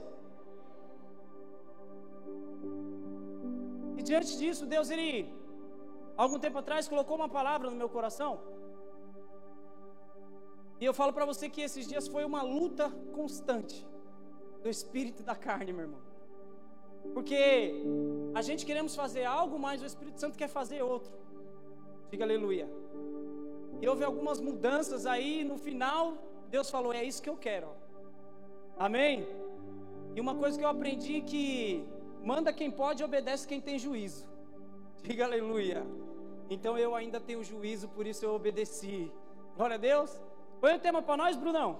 E 3.98 4.04
diante 4.04 4.38
disso, 4.38 4.66
Deus, 4.66 4.90
Ele, 4.90 5.34
algum 6.18 6.40
tempo 6.40 6.58
atrás, 6.58 6.88
colocou 6.88 7.16
uma 7.16 7.30
palavra 7.30 7.70
no 7.70 7.76
meu 7.76 7.90
coração. 7.90 8.40
E 10.80 10.86
eu 10.86 10.94
falo 10.94 11.14
para 11.14 11.26
você 11.26 11.48
que 11.48 11.62
esses 11.62 11.88
dias 11.88 12.08
foi 12.08 12.24
uma 12.26 12.42
luta 12.42 12.90
constante 13.14 13.88
do 14.64 14.70
espírito 14.70 15.22
e 15.22 15.26
da 15.26 15.36
carne, 15.36 15.72
meu 15.72 15.86
irmão. 15.86 16.02
Porque 17.14 17.84
a 18.34 18.42
gente 18.42 18.66
queremos 18.66 18.96
fazer 18.96 19.26
algo, 19.26 19.58
mas 19.60 19.82
o 19.82 19.86
Espírito 19.86 20.20
Santo 20.20 20.38
quer 20.38 20.48
fazer 20.48 20.82
outro. 20.82 21.12
Diga 22.12 22.26
aleluia. 22.26 22.70
E 23.82 23.88
houve 23.88 24.04
algumas 24.04 24.42
mudanças 24.42 25.06
aí, 25.06 25.46
no 25.46 25.58
final, 25.58 26.18
Deus 26.50 26.70
falou: 26.70 26.92
É 26.94 27.04
isso 27.04 27.22
que 27.22 27.30
eu 27.30 27.38
quero. 27.38 27.70
Amém? 28.78 29.26
E 30.14 30.20
uma 30.20 30.36
coisa 30.36 30.58
que 30.58 30.66
eu 30.66 30.70
aprendi 30.70 31.22
que 31.22 31.86
manda 32.22 32.52
quem 32.52 32.70
pode 32.70 33.02
obedece 33.02 33.48
quem 33.48 33.62
tem 33.62 33.80
juízo. 33.80 34.30
Diga 35.02 35.24
aleluia. 35.24 35.86
Então 36.50 36.78
eu 36.78 36.94
ainda 36.94 37.20
tenho 37.20 37.42
juízo, 37.44 37.88
por 37.88 38.06
isso 38.06 38.26
eu 38.26 38.34
obedeci. 38.36 39.10
Glória 39.56 39.78
a 39.78 39.80
Deus. 39.80 40.22
Põe 40.60 40.76
o 40.76 40.80
tema 40.80 41.02
para 41.02 41.16
nós, 41.16 41.38
Brunão. 41.38 41.80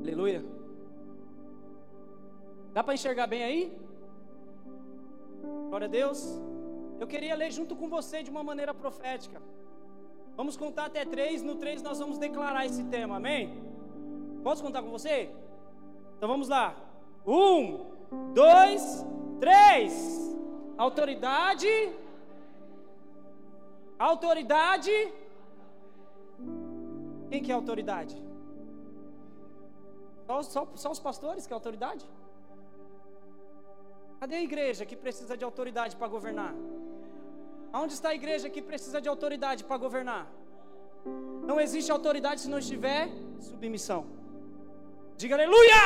Aleluia. 0.00 0.53
Dá 2.74 2.82
para 2.82 2.94
enxergar 2.94 3.26
bem 3.28 3.42
aí? 3.48 3.60
Glória 5.68 5.86
a 5.86 5.90
Deus. 5.90 6.20
Eu 6.98 7.06
queria 7.06 7.36
ler 7.36 7.50
junto 7.58 7.76
com 7.76 7.88
você 7.88 8.20
de 8.26 8.30
uma 8.30 8.42
maneira 8.42 8.74
profética. 8.74 9.40
Vamos 10.36 10.56
contar 10.56 10.86
até 10.86 11.04
três. 11.04 11.40
No 11.40 11.54
três 11.54 11.80
nós 11.82 12.00
vamos 12.00 12.18
declarar 12.18 12.66
esse 12.66 12.82
tema. 12.94 13.16
Amém? 13.18 13.42
Posso 14.42 14.60
contar 14.60 14.82
com 14.82 14.90
você? 14.90 15.30
Então 16.16 16.28
vamos 16.28 16.48
lá. 16.48 16.74
Um, 17.24 17.86
dois, 18.34 19.06
três. 19.38 19.92
Autoridade. 20.76 21.68
Autoridade. 23.96 24.90
Quem 27.30 27.40
que 27.40 27.52
é 27.52 27.54
autoridade? 27.54 28.16
Só, 30.26 30.42
só, 30.42 30.68
só 30.74 30.90
os 30.90 30.98
pastores 30.98 31.46
que 31.46 31.52
é 31.52 31.56
autoridade? 31.62 32.04
Cadê 34.24 34.36
a 34.36 34.48
igreja 34.50 34.86
que 34.90 34.96
precisa 34.96 35.34
de 35.36 35.44
autoridade 35.44 35.94
para 35.96 36.08
governar? 36.08 36.52
Aonde 37.70 37.92
está 37.92 38.08
a 38.08 38.14
igreja 38.20 38.48
que 38.54 38.62
precisa 38.68 38.98
de 38.98 39.08
autoridade 39.12 39.62
para 39.64 39.76
governar? 39.76 40.24
Não 41.48 41.56
existe 41.64 41.92
autoridade 41.92 42.40
se 42.40 42.48
não 42.52 42.60
estiver 42.64 43.02
submissão. 43.48 44.06
Diga 45.18 45.34
aleluia! 45.34 45.82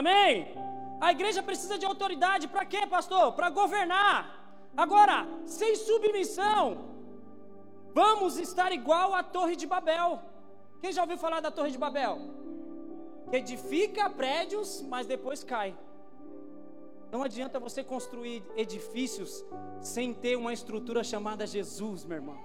Amém? 0.00 0.32
A 1.00 1.10
igreja 1.16 1.42
precisa 1.42 1.78
de 1.78 1.86
autoridade 1.86 2.48
para 2.48 2.66
quê, 2.66 2.82
pastor? 2.96 3.32
Para 3.38 3.48
governar. 3.60 4.18
Agora, 4.76 5.16
sem 5.46 5.74
submissão, 5.74 6.62
vamos 7.94 8.36
estar 8.48 8.70
igual 8.72 9.14
à 9.14 9.22
Torre 9.22 9.56
de 9.56 9.66
Babel. 9.66 10.20
Quem 10.82 10.92
já 10.92 11.00
ouviu 11.00 11.16
falar 11.16 11.40
da 11.40 11.50
Torre 11.50 11.70
de 11.70 11.78
Babel? 11.86 12.18
Que 13.30 13.36
edifica 13.38 14.10
prédios, 14.10 14.82
mas 14.82 15.06
depois 15.06 15.42
cai. 15.42 15.74
Não 17.14 17.22
adianta 17.22 17.60
você 17.60 17.84
construir 17.84 18.42
edifícios 18.56 19.44
sem 19.80 20.12
ter 20.12 20.34
uma 20.34 20.52
estrutura 20.52 21.04
chamada 21.04 21.46
Jesus, 21.46 22.04
meu 22.04 22.16
irmão. 22.16 22.36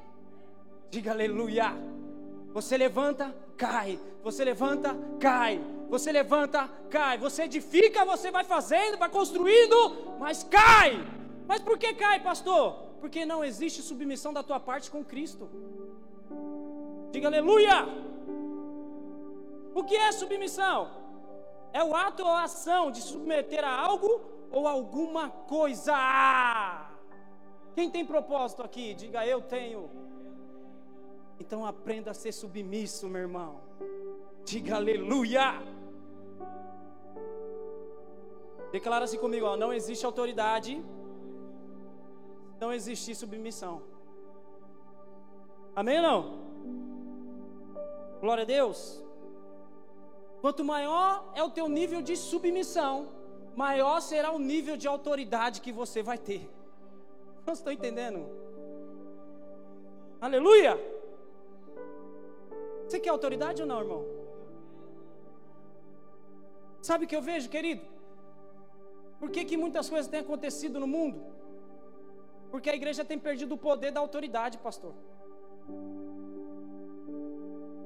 Diga 0.92 1.10
aleluia. 1.10 1.74
Você 2.54 2.78
levanta, 2.78 3.36
cai. 3.58 4.00
Você 4.22 4.46
levanta, 4.46 4.96
cai. 5.20 5.60
Você 5.90 6.12
levanta, 6.12 6.70
cai. 6.88 7.18
Você 7.18 7.46
edifica, 7.46 8.06
você 8.06 8.30
vai 8.30 8.44
fazendo, 8.44 9.00
vai 9.00 9.10
construindo, 9.10 9.76
mas 10.20 10.44
cai. 10.44 11.04
Mas 11.48 11.62
por 11.64 11.76
que 11.80 11.92
cai, 11.96 12.20
pastor? 12.20 12.66
Porque 13.02 13.26
não 13.26 13.44
existe 13.44 13.82
submissão 13.82 14.32
da 14.32 14.44
tua 14.44 14.60
parte 14.60 14.92
com 14.92 15.04
Cristo. 15.04 15.50
Diga 17.12 17.28
aleluia. 17.28 17.88
O 19.74 19.84
que 19.84 19.96
é 19.96 20.12
submissão? 20.12 20.92
É 21.74 21.84
o 21.84 21.96
ato 21.96 22.22
ou 22.22 22.30
a 22.30 22.44
ação 22.44 22.92
de 22.92 23.02
submeter 23.02 23.64
a 23.64 23.76
algo 23.76 24.38
ou 24.52 24.68
alguma 24.68 25.30
coisa. 25.30 25.96
Quem 27.76 27.90
tem 27.90 28.06
propósito 28.06 28.62
aqui? 28.62 28.94
Diga 28.94 29.26
eu 29.26 29.42
tenho. 29.42 29.90
Então 31.40 31.66
aprenda 31.66 32.12
a 32.12 32.14
ser 32.14 32.32
submisso, 32.32 33.08
meu 33.08 33.22
irmão. 33.22 33.62
Diga 34.44 34.76
aleluia. 34.76 35.54
Declara 38.72 39.06
assim 39.06 39.18
comigo, 39.18 39.46
ó, 39.46 39.58
não 39.58 39.74
existe 39.74 40.06
autoridade, 40.06 40.84
não 42.60 42.72
existe 42.72 43.16
submissão. 43.16 43.82
Amém 45.76 45.98
ou 45.98 46.04
não? 46.04 46.40
Glória 48.20 48.44
a 48.44 48.46
Deus. 48.46 49.04
Quanto 50.42 50.64
maior 50.64 51.32
é 51.34 51.44
o 51.44 51.50
teu 51.50 51.68
nível 51.68 52.02
de 52.02 52.16
submissão, 52.16 53.08
maior 53.56 54.00
será 54.02 54.32
o 54.32 54.40
nível 54.40 54.78
de 54.78 54.88
autoridade 54.88 55.62
que 55.62 55.72
você 55.72 56.02
vai 56.02 56.18
ter. 56.18 56.50
Vocês 57.44 57.60
estão 57.60 57.74
entendendo? 57.74 58.26
Aleluia! 60.22 60.78
Você 62.86 63.00
quer 63.00 63.10
autoridade 63.10 63.62
ou 63.62 63.68
não, 63.68 63.80
irmão? 63.80 64.06
Sabe 66.82 67.06
o 67.06 67.08
que 67.08 67.16
eu 67.16 67.22
vejo, 67.22 67.50
querido? 67.50 67.86
Por 69.20 69.30
que, 69.30 69.44
que 69.46 69.58
muitas 69.58 69.90
coisas 69.90 70.10
têm 70.10 70.22
acontecido 70.22 70.80
no 70.80 70.88
mundo? 70.88 71.22
Porque 72.50 72.70
a 72.70 72.76
igreja 72.76 73.06
tem 73.06 73.20
perdido 73.20 73.56
o 73.56 73.58
poder 73.58 73.92
da 73.92 74.00
autoridade, 74.00 74.58
pastor. 74.58 74.94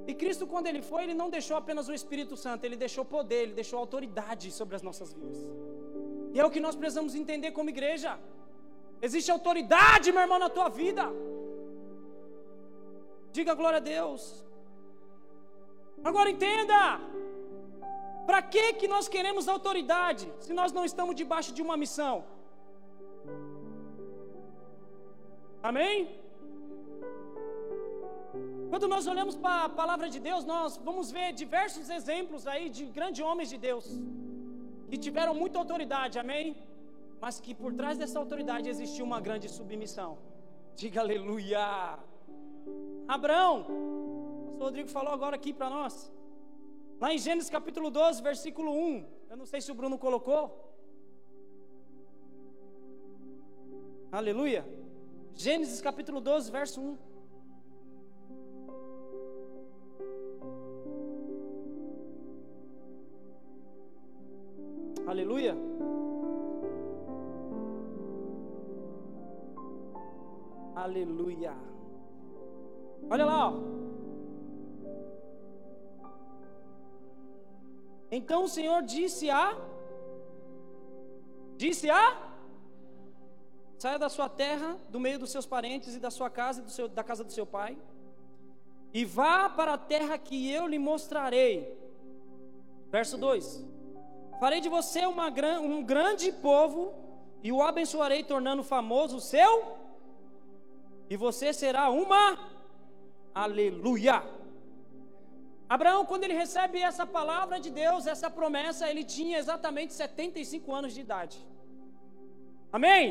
E 0.09 0.13
Cristo, 0.13 0.45
quando 0.45 0.67
ele 0.67 0.81
foi, 0.81 1.03
ele 1.03 1.13
não 1.13 1.29
deixou 1.29 1.55
apenas 1.57 1.87
o 1.87 1.93
Espírito 1.93 2.35
Santo, 2.35 2.65
ele 2.65 2.75
deixou 2.75 3.05
poder, 3.05 3.41
ele 3.43 3.53
deixou 3.53 3.79
autoridade 3.79 4.51
sobre 4.51 4.75
as 4.75 4.81
nossas 4.81 5.13
vidas. 5.13 5.37
E 6.33 6.39
é 6.39 6.45
o 6.45 6.51
que 6.51 6.59
nós 6.59 6.75
precisamos 6.75 7.15
entender 7.15 7.51
como 7.51 7.69
igreja. 7.69 8.19
Existe 9.01 9.31
autoridade, 9.31 10.11
meu 10.11 10.21
irmão, 10.21 10.39
na 10.39 10.49
tua 10.49 10.69
vida. 10.69 11.05
Diga 13.31 13.53
glória 13.53 13.77
a 13.77 13.85
Deus. 13.95 14.45
Agora 16.03 16.29
entenda. 16.29 16.79
Para 18.25 18.41
que 18.41 18.73
que 18.73 18.87
nós 18.87 19.07
queremos 19.07 19.47
autoridade 19.47 20.31
se 20.39 20.53
nós 20.53 20.71
não 20.71 20.85
estamos 20.85 21.15
debaixo 21.21 21.53
de 21.53 21.61
uma 21.61 21.75
missão? 21.83 22.23
Amém? 25.61 26.22
Quando 28.73 28.87
nós 28.93 29.05
olhamos 29.11 29.35
para 29.35 29.65
a 29.65 29.69
palavra 29.79 30.07
de 30.13 30.19
Deus, 30.27 30.43
nós 30.51 30.77
vamos 30.87 31.11
ver 31.15 31.27
diversos 31.41 31.91
exemplos 31.97 32.47
aí 32.51 32.63
de 32.75 32.83
grandes 32.95 33.23
homens 33.23 33.49
de 33.53 33.57
Deus 33.65 33.85
que 34.89 34.97
tiveram 34.97 35.35
muita 35.41 35.59
autoridade, 35.59 36.17
amém? 36.17 36.57
Mas 37.21 37.39
que 37.39 37.53
por 37.53 37.71
trás 37.79 37.99
dessa 37.99 38.17
autoridade 38.17 38.67
existia 38.73 39.03
uma 39.09 39.19
grande 39.27 39.47
submissão. 39.57 40.17
Diga 40.75 41.01
aleluia. 41.01 41.99
Abraão, 43.07 43.57
o 43.69 44.43
pastor 44.47 44.65
Rodrigo 44.69 44.89
falou 44.89 45.13
agora 45.13 45.35
aqui 45.35 45.53
para 45.53 45.69
nós. 45.69 46.11
Lá 46.99 47.13
em 47.13 47.19
Gênesis 47.19 47.51
capítulo 47.51 47.91
12, 47.91 48.23
versículo 48.23 48.71
1. 48.71 49.05
Eu 49.29 49.37
não 49.37 49.45
sei 49.45 49.61
se 49.61 49.71
o 49.71 49.75
Bruno 49.75 49.99
colocou. 49.99 50.43
Aleluia. 54.11 54.65
Gênesis 55.35 55.79
capítulo 55.79 56.19
12, 56.19 56.51
verso 56.51 56.81
1. 56.81 57.12
Aleluia. 65.33 65.55
Aleluia. 70.75 71.53
Olha 73.09 73.25
lá, 73.25 73.49
ó. 73.49 73.53
Então 78.11 78.43
o 78.43 78.47
Senhor 78.47 78.83
disse 78.83 79.31
a 79.31 79.57
disse 81.57 81.89
a 81.89 82.31
saia 83.79 83.97
da 83.97 84.09
sua 84.09 84.29
terra, 84.29 84.77
do 84.89 84.99
meio 84.99 85.17
dos 85.17 85.31
seus 85.31 85.47
parentes 85.47 85.95
e 85.95 85.99
da 85.99 86.11
sua 86.11 86.29
casa 86.29 86.61
e 86.61 86.69
seu, 86.69 86.87
da 86.87 87.03
casa 87.03 87.23
do 87.23 87.31
seu 87.31 87.45
pai, 87.45 87.75
e 88.93 89.03
vá 89.03 89.49
para 89.49 89.73
a 89.73 89.77
terra 89.79 90.15
que 90.17 90.51
eu 90.51 90.67
lhe 90.67 90.77
mostrarei. 90.77 91.75
Verso 92.91 93.17
2: 93.17 93.73
Farei 94.43 94.59
de 94.65 94.71
você 94.77 95.01
uma, 95.05 95.27
um 95.67 95.81
grande 95.91 96.29
povo 96.47 96.81
e 97.41 97.49
o 97.57 97.61
abençoarei, 97.67 98.21
tornando 98.31 98.61
famoso 98.71 99.15
o 99.19 99.25
seu, 99.33 99.51
e 101.09 101.15
você 101.15 101.53
será 101.53 101.83
uma 101.89 102.23
aleluia. 103.43 104.17
Abraão, 105.75 106.05
quando 106.09 106.25
ele 106.25 106.41
recebe 106.43 106.77
essa 106.89 107.05
palavra 107.17 107.57
de 107.65 107.71
Deus, 107.81 108.05
essa 108.05 108.29
promessa, 108.39 108.89
ele 108.91 109.05
tinha 109.15 109.37
exatamente 109.43 109.93
75 109.93 110.75
anos 110.79 110.93
de 110.93 110.99
idade. 111.07 111.37
Amém? 112.69 113.03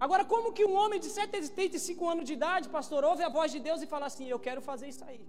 Agora, 0.00 0.24
como 0.24 0.52
que 0.52 0.64
um 0.64 0.74
homem 0.74 0.98
de 0.98 1.10
75 1.20 2.10
anos 2.12 2.24
de 2.24 2.32
idade, 2.40 2.68
pastor, 2.78 3.04
ouve 3.04 3.22
a 3.22 3.34
voz 3.38 3.52
de 3.52 3.60
Deus 3.68 3.82
e 3.82 3.92
fala 3.94 4.06
assim: 4.06 4.26
Eu 4.28 4.40
quero 4.46 4.60
fazer 4.70 4.88
isso 4.88 5.04
aí? 5.04 5.24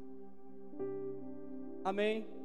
Amém? 1.91 2.42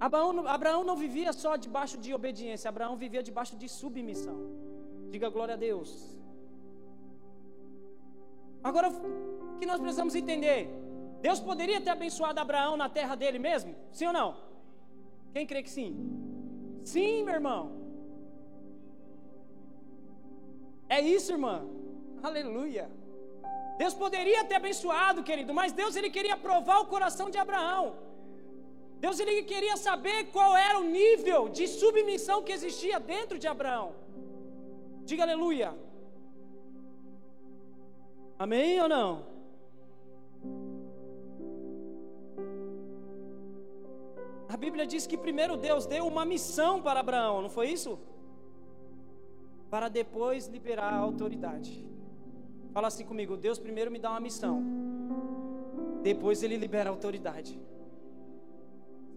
Abraão, 0.00 0.46
Abraão 0.46 0.84
não 0.84 0.96
vivia 0.96 1.32
só 1.32 1.56
debaixo 1.56 1.96
de 1.98 2.14
obediência, 2.14 2.68
Abraão 2.68 2.96
vivia 2.96 3.22
debaixo 3.22 3.56
de 3.56 3.68
submissão. 3.68 4.36
Diga 5.10 5.28
glória 5.28 5.54
a 5.54 5.56
Deus. 5.56 5.90
Agora, 8.62 8.88
o 8.90 9.58
que 9.58 9.66
nós 9.66 9.80
precisamos 9.80 10.14
entender? 10.14 10.68
Deus 11.20 11.40
poderia 11.40 11.80
ter 11.80 11.90
abençoado 11.90 12.38
Abraão 12.38 12.76
na 12.76 12.88
terra 12.88 13.14
dele 13.14 13.38
mesmo? 13.38 13.74
Sim 13.92 14.06
ou 14.06 14.12
não? 14.12 14.36
Quem 15.32 15.46
crê 15.46 15.62
que 15.62 15.70
sim? 15.70 15.90
Sim, 16.84 17.24
meu 17.24 17.34
irmão. 17.34 17.62
É 20.88 21.00
isso, 21.00 21.32
irmã. 21.32 21.66
Aleluia. 22.22 22.88
Deus 23.78 23.94
poderia 23.94 24.44
ter 24.44 24.54
abençoado, 24.54 25.22
querido, 25.22 25.52
mas 25.52 25.72
Deus 25.72 25.96
ele 25.96 26.10
queria 26.10 26.36
provar 26.36 26.78
o 26.80 26.86
coração 26.86 27.30
de 27.30 27.38
Abraão. 27.38 28.07
Deus 29.04 29.20
ele 29.20 29.42
queria 29.42 29.76
saber 29.76 30.18
qual 30.36 30.56
era 30.56 30.78
o 30.78 30.84
nível 30.84 31.48
de 31.48 31.66
submissão 31.68 32.42
que 32.42 32.52
existia 32.52 32.98
dentro 32.98 33.38
de 33.38 33.46
Abraão. 33.46 33.88
Diga 35.04 35.22
aleluia. 35.22 35.70
Amém 38.38 38.80
ou 38.80 38.88
não? 38.88 39.10
A 44.48 44.56
Bíblia 44.56 44.86
diz 44.86 45.06
que 45.06 45.16
primeiro 45.16 45.56
Deus 45.56 45.86
deu 45.86 46.06
uma 46.06 46.24
missão 46.24 46.80
para 46.80 47.00
Abraão, 47.00 47.42
não 47.42 47.50
foi 47.50 47.68
isso? 47.68 47.98
Para 49.70 49.88
depois 49.88 50.46
liberar 50.46 50.92
a 50.92 50.98
autoridade. 50.98 51.86
Fala 52.72 52.88
assim 52.88 53.04
comigo: 53.04 53.36
Deus 53.36 53.58
primeiro 53.58 53.90
me 53.90 53.98
dá 53.98 54.10
uma 54.10 54.20
missão, 54.20 54.62
depois 56.02 56.42
ele 56.42 56.56
libera 56.56 56.88
a 56.88 56.92
autoridade. 56.92 57.60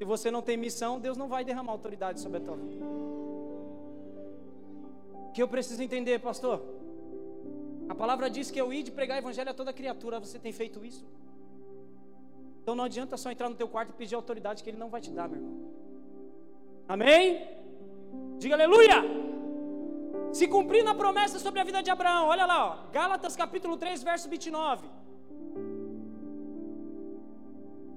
Se 0.01 0.05
você 0.13 0.31
não 0.31 0.41
tem 0.41 0.57
missão, 0.57 0.99
Deus 0.99 1.15
não 1.15 1.27
vai 1.27 1.45
derramar 1.45 1.73
autoridade 1.73 2.19
sobre 2.19 2.39
a 2.39 2.41
tua 2.41 2.55
vida. 2.55 2.83
O 5.27 5.31
que 5.31 5.43
eu 5.43 5.47
preciso 5.47 5.83
entender, 5.83 6.17
pastor? 6.17 6.59
A 7.87 7.93
palavra 7.93 8.27
diz 8.27 8.49
que 8.49 8.59
eu 8.59 8.73
ir 8.73 8.81
de 8.81 8.89
pregar 8.89 9.19
evangelho 9.19 9.51
a 9.51 9.53
toda 9.53 9.71
criatura. 9.71 10.19
Você 10.19 10.39
tem 10.39 10.51
feito 10.51 10.83
isso? 10.83 11.05
Então 12.63 12.73
não 12.73 12.85
adianta 12.85 13.15
só 13.15 13.29
entrar 13.29 13.47
no 13.47 13.53
teu 13.53 13.67
quarto 13.67 13.91
e 13.91 13.93
pedir 13.93 14.15
autoridade 14.15 14.63
que 14.63 14.71
ele 14.71 14.77
não 14.79 14.89
vai 14.89 15.01
te 15.01 15.11
dar, 15.11 15.29
meu 15.29 15.37
irmão. 15.37 15.71
Amém? 16.87 17.47
Diga 18.39 18.55
aleluia! 18.55 19.03
Se 20.33 20.47
cumprindo 20.47 20.89
a 20.89 20.95
promessa 20.95 21.37
sobre 21.37 21.59
a 21.59 21.63
vida 21.63 21.83
de 21.83 21.91
Abraão, 21.91 22.25
olha 22.25 22.47
lá, 22.47 22.59
ó, 22.65 22.91
Gálatas 22.91 23.35
capítulo 23.35 23.77
3, 23.77 24.01
verso 24.01 24.27
29. 24.27 24.87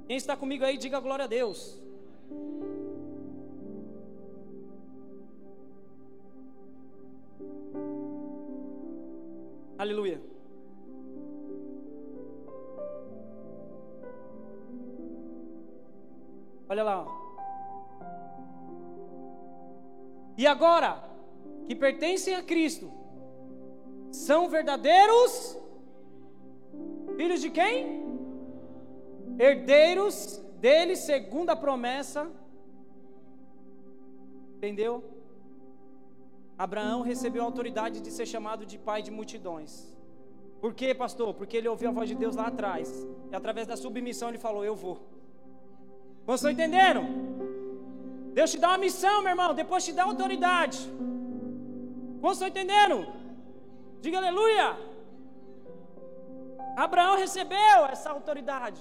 Quem 0.06 0.18
está 0.18 0.36
comigo 0.36 0.66
aí, 0.66 0.76
diga 0.76 1.00
glória 1.00 1.24
a 1.24 1.28
Deus. 1.28 1.82
Aleluia. 9.84 10.18
Olha 16.70 16.82
lá. 16.82 17.06
E 20.38 20.46
agora, 20.46 21.04
que 21.66 21.74
pertencem 21.74 22.34
a 22.34 22.42
Cristo, 22.42 22.90
são 24.10 24.48
verdadeiros 24.48 25.60
filhos 27.18 27.42
de 27.42 27.50
quem? 27.50 28.02
Herdeiros 29.38 30.38
dele, 30.62 30.96
segundo 30.96 31.50
a 31.50 31.56
promessa. 31.56 32.30
Entendeu? 34.56 35.13
Abraão 36.58 37.02
recebeu 37.02 37.42
a 37.42 37.46
autoridade 37.46 38.00
de 38.00 38.10
ser 38.10 38.26
chamado 38.26 38.64
de 38.64 38.78
pai 38.78 39.02
de 39.02 39.10
multidões. 39.10 39.92
Por 40.60 40.72
quê, 40.72 40.94
pastor? 40.94 41.34
Porque 41.34 41.56
ele 41.56 41.68
ouviu 41.68 41.88
a 41.90 41.92
voz 41.92 42.08
de 42.08 42.14
Deus 42.14 42.36
lá 42.36 42.46
atrás. 42.46 42.88
E 43.30 43.34
através 43.34 43.66
da 43.66 43.76
submissão 43.76 44.28
ele 44.28 44.38
falou: 44.38 44.64
Eu 44.64 44.76
vou. 44.76 44.96
Vocês 46.24 46.38
estão 46.40 46.50
entendendo? 46.52 47.02
Deus 48.32 48.50
te 48.52 48.58
dá 48.58 48.68
uma 48.68 48.78
missão, 48.78 49.20
meu 49.22 49.32
irmão, 49.34 49.52
depois 49.52 49.84
te 49.84 49.92
dá 49.92 50.04
autoridade. 50.04 50.78
Vocês 52.20 52.36
estão 52.36 52.48
entendendo? 52.48 52.96
Diga 54.00 54.18
aleluia. 54.18 54.68
Abraão 56.76 57.16
recebeu 57.16 57.78
essa 57.92 58.10
autoridade 58.10 58.80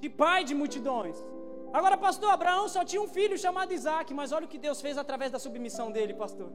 de 0.00 0.08
pai 0.08 0.42
de 0.48 0.54
multidões. 0.54 1.16
Agora, 1.78 1.96
pastor, 1.96 2.30
Abraão 2.30 2.68
só 2.68 2.84
tinha 2.84 3.00
um 3.00 3.08
filho 3.08 3.36
chamado 3.38 3.72
Isaac, 3.72 4.12
mas 4.12 4.30
olha 4.30 4.46
o 4.46 4.48
que 4.48 4.58
Deus 4.66 4.80
fez 4.80 4.98
através 4.98 5.30
da 5.32 5.38
submissão 5.38 5.90
dele, 5.90 6.14
pastor. 6.14 6.50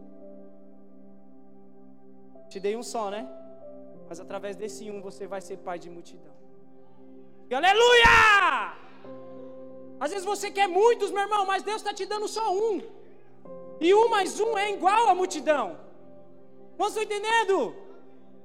Te 2.49 2.60
dei 2.60 2.75
um 2.82 2.84
só, 2.84 3.10
né? 3.10 3.27
Mas 4.08 4.19
através 4.19 4.56
desse 4.56 4.89
um 4.91 5.01
você 5.01 5.25
vai 5.34 5.41
ser 5.47 5.58
pai 5.58 5.80
de 5.80 5.89
multidão. 5.89 6.36
Aleluia! 7.60 8.13
Às 9.99 10.12
vezes 10.12 10.25
você 10.25 10.51
quer 10.51 10.67
muitos, 10.67 11.12
meu 11.12 11.23
irmão, 11.27 11.43
mas 11.45 11.63
Deus 11.63 11.77
está 11.77 11.93
te 11.99 12.06
dando 12.06 12.27
só 12.27 12.45
um. 12.53 12.82
E 13.80 13.93
um 13.93 14.08
mais 14.10 14.39
um 14.39 14.58
é 14.58 14.71
igual 14.71 15.10
à 15.10 15.15
multidão. 15.15 15.65
Vocês 16.77 17.03
estão 17.03 17.03
entendendo? 17.08 17.75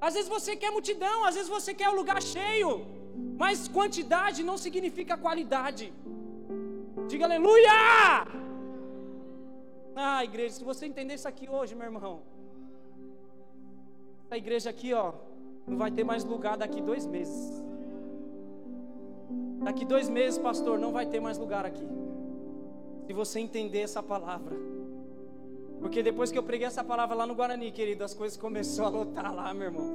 Às 0.00 0.14
vezes 0.14 0.28
você 0.37 0.56
quer 0.56 0.70
multidão, 0.70 1.24
às 1.24 1.35
vezes 1.35 1.50
você 1.56 1.72
quer 1.74 1.88
o 1.90 1.92
um 1.92 1.96
lugar 1.96 2.20
cheio. 2.22 2.70
Mas 3.42 3.68
quantidade 3.68 4.42
não 4.42 4.56
significa 4.56 5.16
qualidade. 5.16 5.92
Diga 7.08 7.24
aleluia! 7.24 7.72
Ah, 9.94 10.24
igreja, 10.24 10.54
se 10.54 10.64
você 10.64 10.86
entender 10.86 11.14
isso 11.14 11.28
aqui 11.28 11.48
hoje, 11.48 11.74
meu 11.74 11.86
irmão, 11.86 12.22
a 14.30 14.36
igreja 14.36 14.70
aqui, 14.70 14.94
ó, 14.94 15.12
não 15.66 15.76
vai 15.76 15.90
ter 15.90 16.04
mais 16.04 16.24
lugar 16.24 16.56
daqui 16.56 16.80
dois 16.80 17.06
meses. 17.06 17.62
Daqui 19.62 19.84
dois 19.84 20.08
meses, 20.08 20.38
pastor, 20.38 20.78
não 20.78 20.92
vai 20.92 21.06
ter 21.06 21.20
mais 21.20 21.38
lugar 21.38 21.64
aqui. 21.66 21.86
se 23.06 23.12
você 23.12 23.40
entender 23.40 23.80
essa 23.80 24.02
palavra. 24.02 24.56
Porque 25.80 26.02
depois 26.02 26.30
que 26.32 26.38
eu 26.38 26.42
preguei 26.42 26.66
essa 26.66 26.82
palavra 26.82 27.14
lá 27.14 27.26
no 27.26 27.34
Guarani, 27.34 27.70
querido, 27.70 28.04
as 28.04 28.14
coisas 28.14 28.38
começaram 28.38 28.88
a 28.88 28.90
lotar 28.90 29.34
lá, 29.34 29.52
meu 29.52 29.66
irmão. 29.66 29.90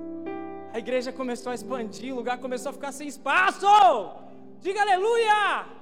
A 0.73 0.77
igreja 0.77 1.11
começou 1.11 1.51
a 1.51 1.55
expandir, 1.55 2.13
o 2.13 2.17
lugar 2.17 2.37
começou 2.37 2.69
a 2.69 2.73
ficar 2.73 2.91
sem 2.91 3.07
espaço. 3.07 3.65
Diga 4.59 4.81
aleluia! 4.81 5.76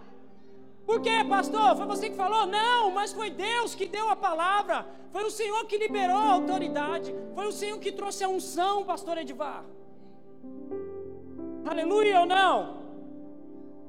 Por 0.86 1.02
quê, 1.02 1.24
pastor? 1.28 1.76
Foi 1.76 1.86
você 1.88 2.10
que 2.10 2.16
falou? 2.16 2.46
Não, 2.46 2.92
mas 2.92 3.12
foi 3.12 3.30
Deus 3.32 3.74
que 3.74 3.88
deu 3.88 4.08
a 4.10 4.16
palavra. 4.16 4.86
Foi 5.12 5.24
o 5.24 5.32
Senhor 5.32 5.66
que 5.66 5.78
liberou 5.78 6.18
a 6.18 6.34
autoridade. 6.34 7.14
Foi 7.34 7.48
o 7.48 7.52
Senhor 7.52 7.80
que 7.80 7.92
trouxe 7.92 8.24
a 8.24 8.30
unção, 8.30 8.84
pastor 8.84 9.18
Edivar. 9.18 9.64
Aleluia 11.66 12.20
ou 12.20 12.26
não? 12.28 12.86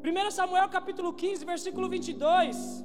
1 0.02 0.30
Samuel 0.30 0.68
capítulo 0.68 1.12
15, 1.12 1.44
versículo 1.44 1.88
22. 1.88 2.84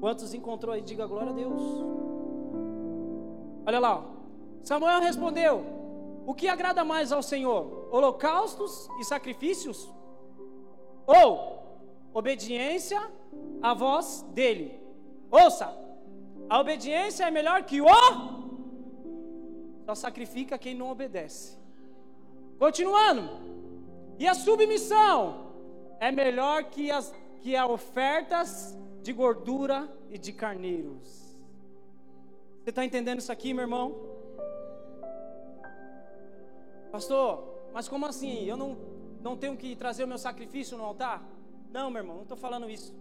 Quantos 0.00 0.32
encontrou 0.34 0.74
aí? 0.74 0.80
Diga 0.80 1.06
glória 1.06 1.30
a 1.30 1.34
Deus. 1.34 2.01
Olha 3.66 3.78
lá. 3.78 4.04
Samuel 4.62 5.00
respondeu: 5.00 5.64
O 6.26 6.34
que 6.34 6.48
agrada 6.48 6.84
mais 6.84 7.12
ao 7.12 7.22
Senhor? 7.22 7.88
Holocaustos 7.90 8.88
e 9.00 9.04
sacrifícios? 9.04 9.90
Ou 11.06 11.62
obediência 12.14 13.00
à 13.60 13.74
voz 13.74 14.24
dele? 14.30 14.80
Ouça, 15.30 15.74
a 16.48 16.60
obediência 16.60 17.24
é 17.24 17.30
melhor 17.30 17.64
que 17.64 17.80
o. 17.80 17.86
Só 19.86 19.94
sacrifica 19.94 20.58
quem 20.58 20.74
não 20.74 20.90
obedece. 20.90 21.58
Continuando. 22.58 23.52
E 24.18 24.28
a 24.28 24.34
submissão 24.34 25.52
é 25.98 26.12
melhor 26.12 26.64
que 26.64 26.90
as 26.90 27.12
que 27.42 27.56
as 27.56 27.68
ofertas 27.68 28.78
de 29.02 29.12
gordura 29.12 29.92
e 30.08 30.16
de 30.16 30.32
carneiros. 30.32 31.21
Você 32.62 32.70
está 32.70 32.84
entendendo 32.84 33.18
isso 33.18 33.32
aqui, 33.32 33.52
meu 33.52 33.62
irmão? 33.62 33.94
Pastor, 36.92 37.70
mas 37.74 37.88
como 37.88 38.06
assim? 38.06 38.44
Eu 38.44 38.56
não, 38.56 38.78
não 39.20 39.36
tenho 39.36 39.56
que 39.56 39.74
trazer 39.74 40.04
o 40.04 40.06
meu 40.06 40.18
sacrifício 40.18 40.78
no 40.78 40.84
altar? 40.84 41.28
Não, 41.72 41.90
meu 41.90 42.02
irmão, 42.02 42.16
não 42.16 42.22
estou 42.22 42.36
falando 42.36 42.70
isso. 42.70 42.94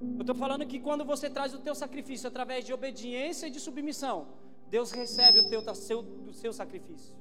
Eu 0.00 0.20
estou 0.20 0.36
falando 0.36 0.64
que 0.64 0.78
quando 0.78 1.04
você 1.04 1.28
traz 1.28 1.52
o 1.52 1.58
teu 1.58 1.74
sacrifício 1.74 2.28
através 2.28 2.64
de 2.64 2.72
obediência 2.72 3.48
e 3.48 3.50
de 3.50 3.58
submissão, 3.58 4.28
Deus 4.70 4.92
recebe 4.92 5.40
o 5.40 5.48
teu, 5.48 5.62
seu, 5.74 6.00
o 6.00 6.32
seu 6.32 6.52
sacrifício. 6.52 7.12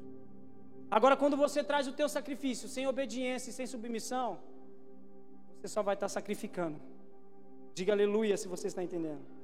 Agora, 0.91 1.17
quando 1.17 1.35
você 1.35 1.63
traz 1.63 1.87
o 1.87 1.93
teu 1.93 2.07
sacrifício 2.07 2.69
sem 2.69 2.85
obediência 2.85 3.49
e 3.49 3.53
sem 3.53 3.65
submissão, 3.65 4.37
você 5.59 5.67
só 5.67 5.81
vai 5.81 5.95
estar 5.95 6.09
sacrificando. 6.09 6.79
Diga 7.73 7.91
aleluia 7.93 8.37
se 8.37 8.47
você 8.47 8.67
está 8.67 8.83
entendendo. 8.83 9.36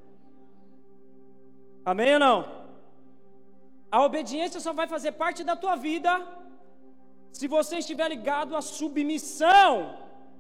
Amém 1.92 2.14
ou 2.16 2.20
não? 2.20 2.38
A 3.92 4.04
obediência 4.04 4.60
só 4.60 4.72
vai 4.74 4.88
fazer 4.88 5.12
parte 5.24 5.44
da 5.50 5.56
tua 5.56 5.76
vida 5.76 6.12
se 7.32 7.48
você 7.48 7.78
estiver 7.78 8.08
ligado 8.10 8.56
à 8.56 8.62
submissão. 8.62 9.98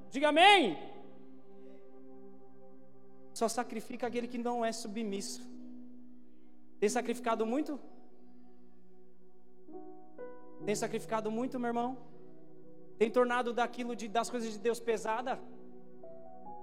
Diga 0.09 0.29
amém. 0.29 0.77
Só 3.33 3.47
sacrifica 3.47 4.07
aquele 4.07 4.27
que 4.27 4.37
não 4.37 4.63
é 4.63 4.71
submisso. 4.71 5.41
Tem 6.79 6.89
sacrificado 6.89 7.45
muito? 7.45 7.79
Tem 10.65 10.75
sacrificado 10.75 11.29
muito, 11.31 11.59
meu 11.59 11.69
irmão? 11.73 11.97
Tem 12.97 13.09
tornado 13.09 13.51
daquilo 13.53 13.95
de, 13.95 14.07
das 14.07 14.29
coisas 14.29 14.51
de 14.53 14.59
Deus 14.59 14.79
pesada? 14.79 15.39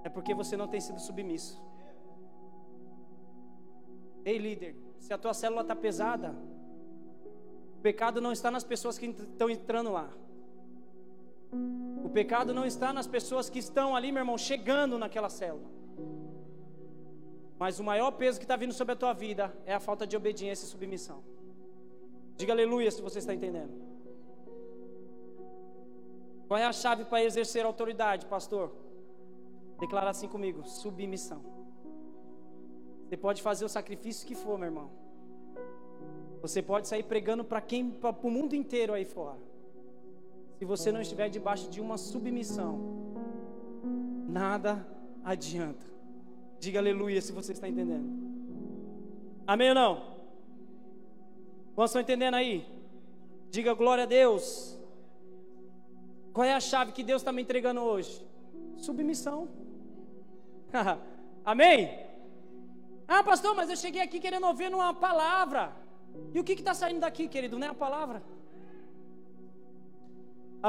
é 0.03 0.09
porque 0.09 0.33
você 0.33 0.57
não 0.57 0.67
tem 0.67 0.81
sido 0.81 0.99
submisso. 0.99 1.61
Ei, 4.23 4.37
líder, 4.37 4.75
se 4.99 5.13
a 5.13 5.17
tua 5.17 5.33
célula 5.33 5.61
está 5.61 5.75
pesada, 5.75 6.35
o 7.77 7.81
pecado 7.81 8.21
não 8.21 8.31
está 8.31 8.51
nas 8.51 8.63
pessoas 8.63 8.97
que 8.97 9.07
estão 9.07 9.49
entrando 9.49 9.91
lá. 9.91 10.09
O 12.03 12.09
pecado 12.09 12.53
não 12.53 12.65
está 12.65 12.93
nas 12.93 13.07
pessoas 13.07 13.49
que 13.49 13.59
estão 13.59 13.95
ali, 13.95 14.11
meu 14.11 14.21
irmão, 14.21 14.37
chegando 14.37 14.97
naquela 14.97 15.29
célula. 15.29 15.69
Mas 17.57 17.79
o 17.79 17.83
maior 17.83 18.11
peso 18.11 18.39
que 18.39 18.45
está 18.45 18.55
vindo 18.55 18.73
sobre 18.73 18.93
a 18.93 18.95
tua 18.95 19.13
vida 19.13 19.55
é 19.65 19.73
a 19.73 19.79
falta 19.79 20.07
de 20.07 20.15
obediência 20.15 20.65
e 20.65 20.67
submissão. 20.67 21.23
Diga 22.35 22.53
aleluia 22.53 22.89
se 22.89 23.01
você 23.01 23.19
está 23.19 23.33
entendendo. 23.33 23.73
Qual 26.47 26.59
é 26.59 26.65
a 26.65 26.73
chave 26.73 27.05
para 27.05 27.23
exercer 27.23 27.65
autoridade, 27.65 28.25
pastor? 28.25 28.71
Declara 29.79 30.09
assim 30.09 30.27
comigo: 30.27 30.67
submissão. 30.67 31.60
Você 33.11 33.17
pode 33.17 33.41
fazer 33.41 33.65
o 33.65 33.67
sacrifício 33.67 34.25
que 34.25 34.33
for, 34.33 34.57
meu 34.57 34.67
irmão. 34.67 34.89
Você 36.41 36.61
pode 36.61 36.87
sair 36.87 37.03
pregando 37.03 37.43
para 37.43 37.59
quem, 37.59 37.91
para 37.91 38.15
o 38.23 38.31
mundo 38.31 38.55
inteiro 38.55 38.93
aí 38.93 39.03
fora. 39.03 39.37
Se 40.57 40.63
você 40.63 40.93
não 40.93 41.01
estiver 41.01 41.27
debaixo 41.27 41.69
de 41.69 41.81
uma 41.81 41.97
submissão, 41.97 42.79
nada 44.29 44.87
adianta. 45.25 45.85
Diga 46.57 46.79
aleluia 46.79 47.19
se 47.19 47.33
você 47.33 47.51
está 47.51 47.67
entendendo. 47.67 48.07
Amém 49.45 49.67
ou 49.67 49.75
não? 49.75 49.95
Vocês 51.75 51.89
estão 51.89 52.01
entendendo 52.01 52.35
aí? 52.35 52.65
Diga 53.49 53.73
glória 53.73 54.05
a 54.05 54.07
Deus. 54.07 54.79
Qual 56.31 56.45
é 56.45 56.53
a 56.53 56.61
chave 56.61 56.93
que 56.93 57.03
Deus 57.03 57.21
está 57.21 57.33
me 57.33 57.41
entregando 57.41 57.81
hoje? 57.81 58.25
Submissão. 58.77 59.49
Amém? 61.43 62.09
Ah, 63.13 63.23
pastor, 63.29 63.53
mas 63.59 63.69
eu 63.69 63.75
cheguei 63.83 64.01
aqui 64.01 64.17
querendo 64.25 64.47
ouvir 64.49 64.73
uma 64.73 64.93
palavra. 64.93 65.63
E 66.33 66.39
o 66.39 66.43
que 66.45 66.53
está 66.53 66.73
saindo 66.81 67.01
daqui, 67.05 67.23
querido? 67.33 67.59
Não 67.59 67.67
é 67.67 67.71
a 67.71 67.81
palavra. 67.85 68.19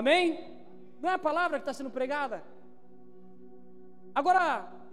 Amém? 0.01 0.25
Não 1.01 1.09
é 1.11 1.15
a 1.15 1.25
palavra 1.29 1.59
que 1.59 1.63
está 1.63 1.75
sendo 1.79 1.93
pregada. 1.99 2.43
Agora, 4.21 4.45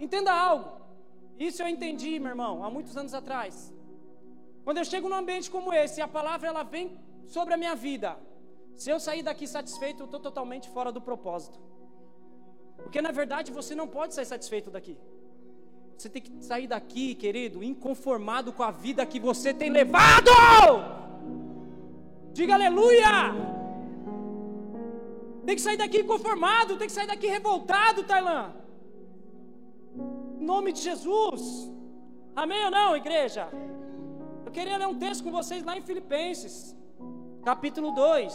entenda 0.06 0.32
algo. 0.32 0.70
Isso 1.48 1.64
eu 1.64 1.68
entendi, 1.68 2.14
meu 2.20 2.32
irmão, 2.36 2.64
há 2.64 2.70
muitos 2.70 2.96
anos 2.96 3.16
atrás. 3.16 3.74
Quando 4.64 4.78
eu 4.78 4.86
chego 4.86 5.10
num 5.10 5.22
ambiente 5.24 5.50
como 5.50 5.74
esse, 5.74 6.00
a 6.02 6.08
palavra 6.08 6.48
ela 6.52 6.64
vem 6.76 6.86
sobre 7.26 7.56
a 7.56 7.58
minha 7.58 7.76
vida. 7.76 8.16
Se 8.76 8.92
eu 8.92 9.00
sair 9.00 9.24
daqui 9.24 9.48
satisfeito, 9.48 10.02
eu 10.04 10.06
estou 10.06 10.20
totalmente 10.20 10.70
fora 10.70 10.92
do 10.92 11.02
propósito. 11.02 11.60
Porque 12.84 13.02
na 13.02 13.12
verdade 13.12 13.52
você 13.52 13.74
não 13.74 13.88
pode 13.88 14.14
sair 14.14 14.26
satisfeito 14.26 14.70
daqui. 14.70 14.96
Você 16.00 16.08
tem 16.08 16.22
que 16.22 16.32
sair 16.42 16.66
daqui, 16.66 17.14
querido, 17.14 17.62
inconformado 17.62 18.54
com 18.54 18.64
a 18.64 18.72
vida 18.72 19.06
que 19.06 19.20
você 19.20 19.54
tem 19.54 19.70
levado. 19.70 20.32
Diga 22.32 22.54
aleluia. 22.54 23.12
Tem 25.46 25.58
que 25.58 25.62
sair 25.62 25.76
daqui 25.76 26.00
inconformado, 26.00 26.78
tem 26.78 26.88
que 26.88 26.94
sair 26.94 27.06
daqui 27.06 27.28
revoltado, 27.28 28.06
Tailã. 28.06 28.54
Em 30.40 30.46
nome 30.46 30.72
de 30.72 30.80
Jesus. 30.80 31.70
Amém 32.34 32.64
ou 32.64 32.72
não, 32.72 32.96
igreja? 32.96 33.50
Eu 34.46 34.54
queria 34.54 34.78
ler 34.78 34.88
um 34.88 34.98
texto 34.98 35.22
com 35.22 35.32
vocês 35.32 35.66
lá 35.66 35.78
em 35.78 35.82
Filipenses, 35.82 36.78
capítulo 37.44 37.92
2. 37.92 38.34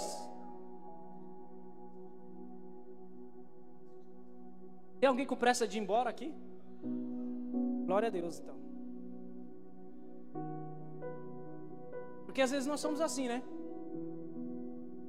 Tem 5.00 5.09
alguém 5.09 5.24
com 5.24 5.35
pressa 5.35 5.66
de 5.66 5.79
ir 5.79 5.81
embora 5.81 6.11
aqui? 6.11 6.31
Glória 7.84 8.08
a 8.08 8.10
Deus, 8.10 8.40
então. 8.40 8.56
Porque 12.24 12.42
às 12.42 12.50
vezes 12.50 12.66
nós 12.66 12.80
somos 12.80 13.00
assim, 13.00 13.28
né? 13.28 13.42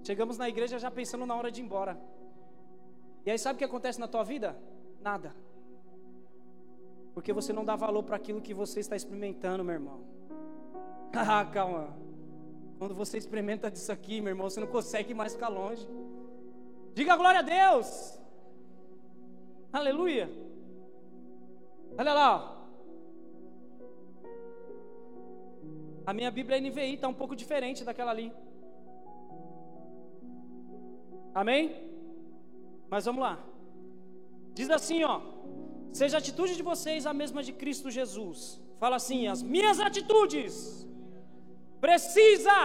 Chegamos 0.04 0.38
na 0.38 0.48
igreja 0.48 0.78
já 0.78 0.92
pensando 0.92 1.26
na 1.26 1.36
hora 1.36 1.52
de 1.52 1.62
ir 1.62 1.64
embora. 1.64 2.00
E 3.26 3.32
aí 3.32 3.40
sabe 3.40 3.56
o 3.56 3.58
que 3.58 3.64
acontece 3.64 4.00
na 4.00 4.08
tua 4.08 4.24
vida? 4.24 4.56
Nada. 5.02 5.36
Porque 7.16 7.34
você 7.34 7.52
não 7.52 7.66
dá 7.66 7.76
valor 7.76 8.04
para 8.04 8.16
aquilo 8.16 8.42
que 8.42 8.54
você 8.54 8.80
está 8.80 8.96
experimentando, 8.96 9.64
meu 9.64 9.74
irmão. 9.74 10.00
Ah, 11.18 11.46
calma. 11.46 11.96
Quando 12.78 12.94
você 12.94 13.18
experimenta 13.18 13.72
disso 13.72 13.90
aqui, 13.90 14.20
meu 14.20 14.32
irmão, 14.32 14.50
você 14.50 14.60
não 14.60 14.68
consegue 14.68 15.14
mais 15.14 15.34
ficar 15.34 15.48
longe. 15.48 15.88
Diga 16.94 17.16
glória 17.16 17.40
a 17.40 17.42
Deus. 17.42 18.20
Aleluia. 19.72 20.30
Olha 21.98 22.14
lá. 22.14 22.65
A 26.06 26.14
minha 26.14 26.32
Bíblia 26.38 26.60
NVI 26.62 26.94
está 26.96 27.08
um 27.08 27.14
pouco 27.22 27.36
diferente 27.36 27.84
daquela 27.84 28.12
ali. 28.12 28.32
Amém? 31.34 31.64
Mas 32.90 33.06
vamos 33.06 33.22
lá. 33.22 33.36
Diz 34.54 34.70
assim, 34.70 35.04
ó. 35.04 35.16
Seja 35.92 36.18
a 36.18 36.22
atitude 36.24 36.56
de 36.56 36.64
vocês 36.72 37.06
a 37.06 37.14
mesma 37.22 37.42
de 37.48 37.54
Cristo 37.62 37.90
Jesus. 37.90 38.62
Fala 38.84 38.98
assim: 38.98 39.28
as 39.28 39.42
minhas 39.42 39.80
atitudes 39.80 40.54
precisa 41.80 42.58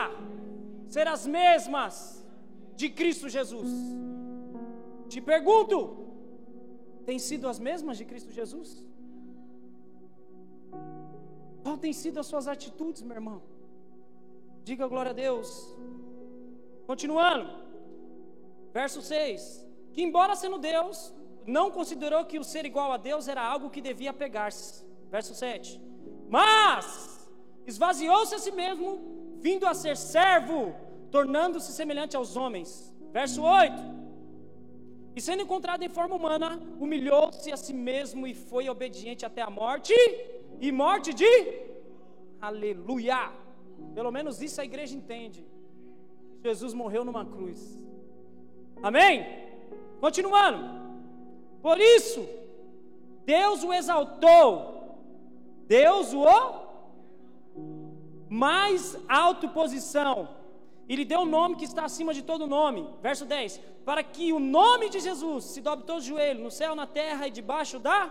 ser 0.94 1.06
as 1.06 1.26
mesmas 1.26 1.94
de 2.80 2.88
Cristo 2.88 3.28
Jesus. 3.28 3.70
Te 5.08 5.20
pergunto, 5.20 5.76
tem 7.04 7.18
sido 7.18 7.48
as 7.48 7.58
mesmas 7.58 7.96
de 7.98 8.04
Cristo 8.04 8.32
Jesus? 8.32 8.68
Qual 11.62 11.76
tem 11.76 11.92
sido 11.92 12.18
as 12.20 12.26
suas 12.26 12.46
atitudes, 12.48 13.02
meu 13.02 13.16
irmão? 13.16 13.42
Diga 14.64 14.86
glória 14.86 15.10
a 15.10 15.14
Deus. 15.14 15.48
Continuando, 16.86 17.48
verso 18.72 19.00
6: 19.02 19.66
Que, 19.92 20.02
embora 20.02 20.34
sendo 20.34 20.58
Deus, 20.58 21.14
não 21.46 21.70
considerou 21.70 22.24
que 22.24 22.38
o 22.38 22.44
ser 22.44 22.64
igual 22.64 22.92
a 22.92 22.96
Deus 22.96 23.28
era 23.28 23.42
algo 23.42 23.70
que 23.70 23.80
devia 23.80 24.12
pegar-se. 24.12 24.84
Verso 25.10 25.34
7: 25.34 25.80
Mas 26.28 27.28
esvaziou-se 27.66 28.34
a 28.34 28.38
si 28.38 28.52
mesmo, 28.52 29.36
vindo 29.38 29.66
a 29.66 29.74
ser 29.74 29.96
servo, 29.96 30.74
tornando-se 31.10 31.72
semelhante 31.72 32.16
aos 32.16 32.36
homens. 32.36 32.94
Verso 33.12 33.42
8: 33.42 34.00
e 35.14 35.20
sendo 35.20 35.42
encontrado 35.42 35.82
em 35.82 35.88
forma 35.88 36.14
humana, 36.14 36.60
humilhou-se 36.78 37.52
a 37.52 37.56
si 37.56 37.72
mesmo 37.72 38.26
e 38.26 38.34
foi 38.34 38.68
obediente 38.68 39.26
até 39.26 39.42
a 39.42 39.50
morte 39.50 39.92
e 40.60 40.70
morte 40.70 41.12
de 41.14 41.32
aleluia. 42.40 43.32
Pelo 43.94 44.10
menos 44.10 44.40
isso 44.40 44.60
a 44.60 44.64
igreja 44.64 44.94
entende. 44.94 45.44
Jesus 46.42 46.72
morreu 46.74 47.04
numa 47.04 47.24
cruz. 47.24 47.60
Amém? 48.82 49.26
Continuando. 50.00 50.62
Por 51.62 51.78
isso, 51.78 52.26
Deus 53.24 53.62
o 53.62 53.72
exaltou. 53.72 54.98
Deus 55.66 56.12
o 56.12 56.24
mais 58.28 58.96
alta 59.08 59.48
posição. 59.48 60.28
E 60.88 60.96
lhe 60.96 61.04
deu 61.04 61.20
um 61.20 61.26
nome 61.26 61.56
que 61.56 61.64
está 61.64 61.84
acima 61.84 62.12
de 62.12 62.22
todo 62.22 62.46
nome. 62.46 62.88
Verso 63.00 63.24
10. 63.24 63.60
Para 63.84 64.02
que 64.02 64.32
o 64.32 64.40
nome 64.40 64.88
de 64.88 65.00
Jesus 65.00 65.44
se 65.44 65.60
dobre 65.60 65.84
todo 65.86 65.98
o 65.98 66.02
joelho, 66.02 66.42
no 66.42 66.50
céu, 66.50 66.74
na 66.74 66.86
terra 66.86 67.28
e 67.28 67.30
debaixo 67.30 67.78
da. 67.78 68.10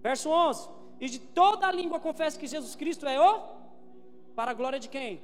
Verso 0.00 0.28
11. 0.28 0.81
E 1.04 1.08
de 1.08 1.18
toda 1.18 1.66
a 1.66 1.72
língua 1.72 1.98
confesse 1.98 2.38
que 2.38 2.46
Jesus 2.46 2.74
Cristo 2.76 3.04
é 3.06 3.20
o. 3.20 3.30
Para 4.36 4.52
a 4.52 4.54
glória 4.54 4.78
de 4.78 4.88
quem? 4.88 5.20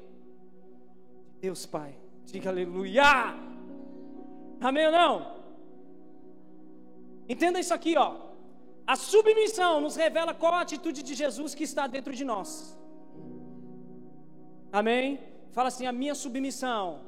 Deus 1.41 1.65
Pai. 1.75 1.95
Diga 2.25 2.51
aleluia. 2.51 3.05
Amém 4.61 4.87
ou 4.87 4.93
não? 4.93 5.13
Entenda 7.29 7.61
isso 7.61 7.73
aqui, 7.73 7.97
ó. 7.97 8.09
A 8.85 8.97
submissão 8.97 9.81
nos 9.81 9.95
revela 9.95 10.35
qual 10.35 10.55
a 10.55 10.63
atitude 10.63 11.01
de 11.01 11.15
Jesus 11.15 11.55
que 11.55 11.63
está 11.63 11.87
dentro 11.87 12.13
de 12.13 12.25
nós. 12.25 12.77
Amém? 14.73 15.21
Fala 15.53 15.69
assim: 15.69 15.87
a 15.87 15.93
minha 15.93 16.17
submissão 16.17 17.03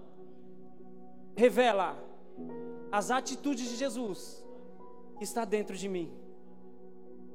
revela 1.35 1.89
as 2.93 3.11
atitudes 3.11 3.69
de 3.69 3.75
Jesus 3.75 4.45
que 5.19 5.25
está 5.25 5.45
dentro 5.45 5.77
de 5.77 5.89
mim. 5.89 6.09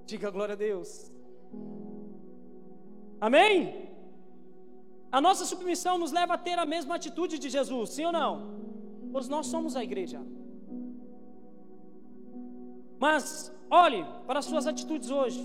Diga 0.05 0.29
glória 0.29 0.53
a 0.53 0.61
Deus. 0.69 1.13
Amém? 3.27 3.89
A 5.11 5.19
nossa 5.19 5.45
submissão 5.51 5.97
nos 5.97 6.11
leva 6.11 6.33
a 6.35 6.37
ter 6.37 6.57
a 6.59 6.65
mesma 6.73 6.93
atitude 6.95 7.39
de 7.39 7.49
Jesus, 7.49 7.89
sim 7.95 8.05
ou 8.05 8.11
não? 8.11 8.33
Pois 9.11 9.27
nós 9.27 9.47
somos 9.47 9.75
a 9.75 9.83
igreja. 9.83 10.19
Mas 12.99 13.51
olhe 13.67 14.05
para 14.27 14.39
as 14.39 14.45
suas 14.45 14.67
atitudes 14.67 15.09
hoje. 15.09 15.41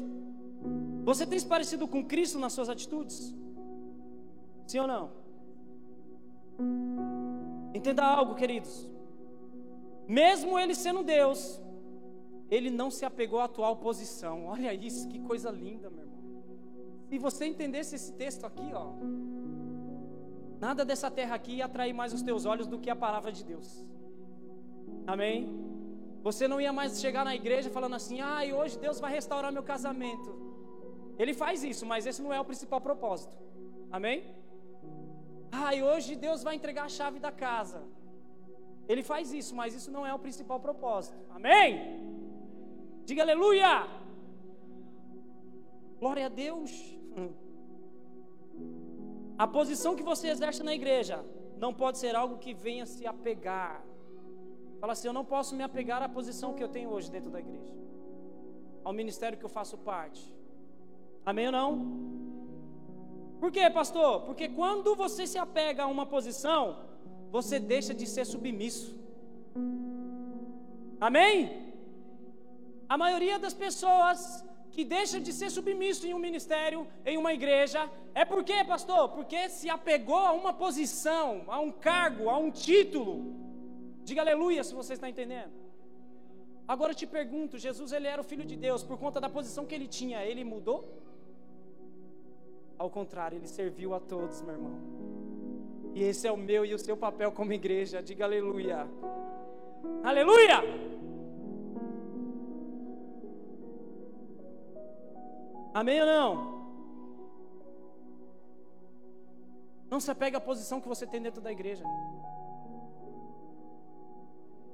Você 1.05 1.25
tem 1.27 1.39
se 1.39 1.47
parecido 1.47 1.89
com 1.89 2.05
Cristo 2.05 2.39
nas 2.39 2.53
suas 2.53 2.69
atitudes? 2.69 3.35
Sim 4.67 4.81
ou 4.81 4.87
não? 4.87 5.11
Entenda 7.73 8.05
algo, 8.05 8.35
queridos. 8.35 8.91
Mesmo 10.07 10.59
ele 10.59 10.75
sendo 10.75 11.03
Deus, 11.03 11.59
ele 12.51 12.69
não 12.69 12.91
se 12.91 13.07
apegou 13.07 13.41
à 13.41 13.45
atual 13.45 13.77
posição. 13.77 14.47
Olha 14.47 14.75
isso, 14.75 15.09
que 15.09 15.19
coisa 15.21 15.51
linda, 15.51 15.89
meu 15.89 16.01
irmão. 16.01 16.10
Se 17.11 17.19
você 17.19 17.45
entendesse 17.53 17.97
esse 17.97 18.13
texto 18.13 18.45
aqui, 18.49 18.69
ó, 18.73 18.85
nada 20.65 20.83
dessa 20.91 21.09
terra 21.11 21.35
aqui 21.35 21.55
ia 21.55 21.65
atrair 21.65 21.93
mais 21.93 22.13
os 22.17 22.23
teus 22.23 22.45
olhos 22.53 22.69
do 22.73 22.79
que 22.83 22.89
a 22.89 22.95
palavra 23.05 23.33
de 23.33 23.43
Deus. 23.45 23.69
Amém? 25.13 25.39
Você 26.23 26.47
não 26.47 26.61
ia 26.61 26.73
mais 26.73 27.01
chegar 27.01 27.25
na 27.25 27.35
igreja 27.41 27.69
falando 27.69 27.97
assim: 27.97 28.21
ah, 28.21 28.43
hoje 28.61 28.79
Deus 28.79 29.01
vai 29.05 29.11
restaurar 29.19 29.51
meu 29.57 29.65
casamento. 29.73 30.31
Ele 31.19 31.35
faz 31.35 31.65
isso, 31.65 31.85
mas 31.85 32.07
esse 32.07 32.23
não 32.23 32.33
é 32.33 32.41
o 32.41 32.45
principal 32.45 32.81
propósito. 32.81 33.37
Amém? 33.91 34.23
Ah, 35.51 35.73
hoje 35.91 36.15
Deus 36.15 36.45
vai 36.45 36.55
entregar 36.55 36.85
a 36.85 36.95
chave 36.99 37.19
da 37.19 37.33
casa. 37.33 37.83
Ele 38.89 39.03
faz 39.03 39.33
isso, 39.33 39.53
mas 39.61 39.75
isso 39.75 39.91
não 39.91 40.07
é 40.07 40.15
o 40.15 40.23
principal 40.27 40.61
propósito. 40.61 41.19
Amém? 41.31 41.69
Diga 43.05 43.23
aleluia! 43.23 43.73
Glória 45.99 46.27
a 46.27 46.29
Deus. 46.47 47.00
A 49.39 49.47
posição 49.47 49.97
que 49.97 50.03
você 50.03 50.29
exerce 50.29 50.63
na 50.63 50.75
igreja 50.75 51.25
não 51.57 51.73
pode 51.73 51.99
ser 51.99 52.15
algo 52.15 52.39
que 52.39 52.53
venha 52.53 52.87
se 52.87 53.07
apegar 53.07 53.85
Fala 54.81 54.95
assim: 54.95 55.09
eu 55.09 55.13
não 55.13 55.27
posso 55.35 55.55
me 55.55 55.63
apegar 55.63 56.03
à 56.03 56.09
posição 56.09 56.55
que 56.55 56.65
eu 56.65 56.69
tenho 56.77 56.91
hoje 56.91 57.11
dentro 57.17 57.31
da 57.31 57.41
igreja, 57.47 57.75
ao 58.83 58.95
ministério 59.01 59.39
que 59.39 59.45
eu 59.45 59.57
faço 59.61 59.77
parte. 59.93 60.23
Amém 61.31 61.47
ou 61.47 61.53
não? 61.53 61.71
Por 63.39 63.51
quê, 63.53 63.65
pastor? 63.81 64.23
Porque 64.23 64.49
quando 64.49 64.95
você 65.03 65.27
se 65.27 65.39
apega 65.47 65.83
a 65.83 65.87
uma 65.87 66.07
posição, 66.07 66.63
você 67.31 67.59
deixa 67.59 67.93
de 67.95 68.07
ser 68.07 68.25
submisso. 68.25 68.99
Amém? 71.09 71.35
A 72.89 72.97
maioria 73.05 73.39
das 73.39 73.55
pessoas 73.55 74.45
que 74.71 74.85
deixa 74.85 75.21
de 75.21 75.33
ser 75.33 75.51
submisso 75.51 76.07
em 76.07 76.15
um 76.15 76.19
ministério, 76.19 76.87
em 77.05 77.17
uma 77.17 77.33
igreja, 77.33 77.91
é 78.15 78.25
por 78.25 78.43
quê, 78.45 78.65
pastor? 78.65 79.09
Porque 79.11 79.49
se 79.49 79.69
apegou 79.69 80.19
a 80.19 80.33
uma 80.33 80.53
posição, 80.53 81.45
a 81.49 81.59
um 81.61 81.73
cargo, 81.73 82.29
a 82.29 82.37
um 82.39 82.51
título. 82.51 83.35
Diga 84.05 84.21
aleluia 84.23 84.63
se 84.65 84.75
você 84.75 84.95
está 84.95 85.09
entendendo. 85.09 85.53
Agora 86.67 86.93
eu 86.93 86.97
te 86.97 87.07
pergunto, 87.07 87.59
Jesus 87.59 87.93
ele 87.93 88.07
era 88.07 88.21
o 88.21 88.25
filho 88.25 88.45
de 88.45 88.57
Deus 88.57 88.83
por 88.83 88.97
conta 88.97 89.21
da 89.21 89.29
posição 89.29 89.67
que 89.67 89.75
ele 89.75 89.89
tinha, 89.89 90.25
ele 90.25 90.45
mudou? 90.45 90.79
Ao 92.79 92.89
contrário, 92.89 93.37
ele 93.37 93.49
serviu 93.49 93.93
a 93.93 94.01
todos, 94.01 94.41
meu 94.43 94.55
irmão. 94.55 94.77
E 95.95 96.03
esse 96.03 96.27
é 96.27 96.33
o 96.33 96.37
meu 96.37 96.65
e 96.65 96.73
o 96.73 96.79
seu 96.79 96.97
papel 96.97 97.33
como 97.33 97.53
igreja. 97.53 98.03
Diga 98.03 98.25
aleluia. 98.25 98.89
Aleluia! 100.05 100.63
Amém 105.73 106.01
ou 106.01 106.07
não? 106.07 106.61
Não 109.91 110.01
se 110.01 110.11
apegue 110.11 110.37
à 110.37 110.41
posição 110.41 110.81
que 110.81 110.89
você 110.89 111.07
tem 111.07 111.21
dentro 111.21 111.41
da 111.41 111.51
igreja 111.51 111.85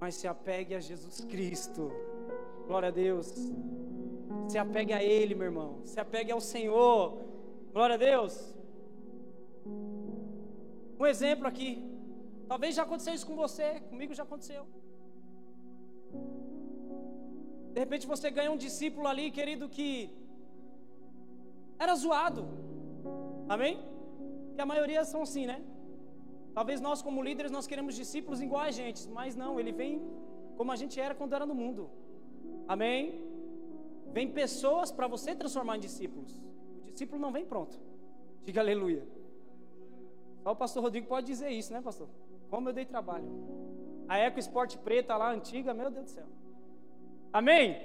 mas 0.01 0.15
se 0.15 0.29
apegue 0.29 0.75
a 0.75 0.81
Jesus 0.81 1.25
Cristo. 1.25 1.91
Glória 2.67 2.89
a 2.89 2.93
Deus. 2.93 3.27
Se 4.49 4.59
apegue 4.59 4.93
a 4.93 5.03
Ele, 5.03 5.35
meu 5.35 5.47
irmão. 5.47 5.81
Se 5.85 5.99
apegue 5.99 6.31
ao 6.33 6.41
Senhor. 6.41 7.19
Glória 7.73 7.95
a 7.95 7.99
Deus. 7.99 8.55
Um 10.99 11.07
exemplo 11.07 11.47
aqui. 11.47 11.85
Talvez 12.49 12.75
já 12.75 12.83
aconteceu 12.83 13.13
isso 13.15 13.27
com 13.27 13.35
você, 13.35 13.81
comigo 13.91 14.15
já 14.15 14.23
aconteceu. 14.23 14.65
De 17.73 17.81
repente 17.81 18.07
você 18.07 18.31
ganha 18.31 18.51
um 18.51 18.57
discípulo 18.57 19.09
ali, 19.09 19.31
querido, 19.31 19.69
que 19.69 20.11
era 21.79 21.95
zoado. 21.95 22.47
Amém? 23.49 23.79
E 24.57 24.61
a 24.61 24.67
maioria 24.67 25.05
são 25.05 25.23
assim, 25.23 25.47
né? 25.47 25.63
Talvez 26.55 26.81
nós, 26.81 27.03
como 27.03 27.23
líderes, 27.23 27.53
nós 27.53 27.67
queremos 27.67 27.95
discípulos 27.95 28.41
igual 28.41 28.63
a 28.63 28.71
gente, 28.71 29.09
mas 29.11 29.37
não, 29.37 29.61
ele 29.61 29.73
vem 29.73 30.01
como 30.57 30.73
a 30.73 30.77
gente 30.77 30.99
era 30.99 31.15
quando 31.15 31.35
era 31.35 31.45
no 31.45 31.55
mundo. 31.55 31.91
Amém? 32.67 33.21
Vem 34.13 34.31
pessoas 34.33 34.91
para 34.91 35.07
você 35.07 35.35
transformar 35.35 35.77
em 35.77 35.81
discípulos. 35.81 36.33
O 36.87 36.91
discípulo 36.91 37.21
não 37.21 37.31
vem 37.31 37.45
pronto. 37.45 37.79
Diga 38.45 38.63
aleluia. 38.63 39.07
Só 40.43 40.53
o 40.53 40.57
pastor 40.57 40.83
Rodrigo 40.83 41.07
pode 41.07 41.27
dizer 41.27 41.51
isso, 41.51 41.73
né, 41.73 41.83
pastor? 41.83 42.09
Como 42.49 42.69
eu 42.69 42.73
dei 42.73 42.87
trabalho. 42.87 43.29
A 44.09 44.17
Eco 44.17 44.39
Sport 44.39 44.77
preta 44.79 45.17
lá, 45.17 45.33
antiga, 45.33 45.75
meu 45.75 45.91
Deus 45.91 46.05
do 46.07 46.11
céu. 46.11 46.27
Amém? 47.33 47.77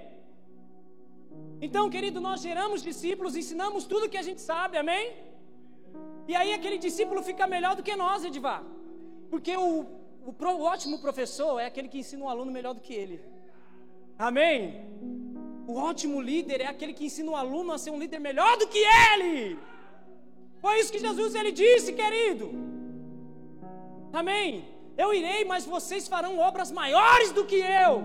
Então, 1.65 1.89
querido, 1.89 2.19
nós 2.19 2.41
geramos 2.41 2.81
discípulos, 2.81 3.35
ensinamos 3.35 3.85
tudo 3.85 4.09
que 4.09 4.17
a 4.17 4.27
gente 4.27 4.41
sabe, 4.41 4.77
amém? 4.77 5.13
E 6.27 6.35
aí 6.35 6.53
aquele 6.53 6.77
discípulo 6.77 7.21
fica 7.21 7.45
melhor 7.45 7.75
do 7.75 7.83
que 7.83 7.95
nós, 7.95 8.23
Edivar. 8.23 8.63
Porque 9.29 9.55
o, 9.55 9.85
o, 10.25 10.33
pro, 10.33 10.51
o 10.51 10.63
ótimo 10.63 10.97
professor 10.99 11.59
é 11.59 11.65
aquele 11.65 11.87
que 11.87 11.99
ensina 11.99 12.23
um 12.25 12.29
aluno 12.29 12.51
melhor 12.51 12.73
do 12.73 12.81
que 12.81 12.93
ele. 12.93 13.19
Amém? 14.17 14.85
O 15.67 15.75
ótimo 15.75 16.19
líder 16.19 16.61
é 16.61 16.67
aquele 16.67 16.93
que 16.93 17.05
ensina 17.05 17.31
o 17.31 17.35
aluno 17.35 17.71
a 17.73 17.77
ser 17.77 17.91
um 17.91 17.99
líder 17.99 18.19
melhor 18.19 18.57
do 18.57 18.67
que 18.67 18.79
ele. 18.79 19.59
Foi 20.59 20.79
isso 20.79 20.91
que 20.91 20.99
Jesus 20.99 21.33
ele 21.35 21.51
disse, 21.51 21.93
querido. 21.93 22.51
Amém. 24.11 24.65
Eu 24.97 25.13
irei, 25.13 25.45
mas 25.45 25.65
vocês 25.65 26.07
farão 26.07 26.37
obras 26.37 26.71
maiores 26.71 27.31
do 27.31 27.45
que 27.45 27.55
eu. 27.55 28.03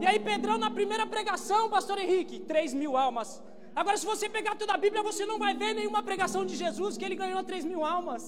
E 0.00 0.06
aí, 0.06 0.18
Pedrão, 0.30 0.56
na 0.58 0.70
primeira 0.78 1.06
pregação, 1.14 1.62
pastor 1.76 1.98
Henrique, 1.98 2.40
3 2.40 2.74
mil 2.74 2.96
almas. 2.96 3.42
Agora, 3.80 3.96
se 4.00 4.06
você 4.12 4.26
pegar 4.36 4.54
toda 4.62 4.72
a 4.74 4.80
Bíblia, 4.84 5.02
você 5.10 5.24
não 5.30 5.38
vai 5.44 5.52
ver 5.62 5.72
nenhuma 5.74 6.02
pregação 6.02 6.42
de 6.50 6.54
Jesus 6.62 6.96
que 6.98 7.04
ele 7.06 7.14
ganhou 7.22 7.42
3 7.50 7.64
mil 7.70 7.84
almas. 7.84 8.22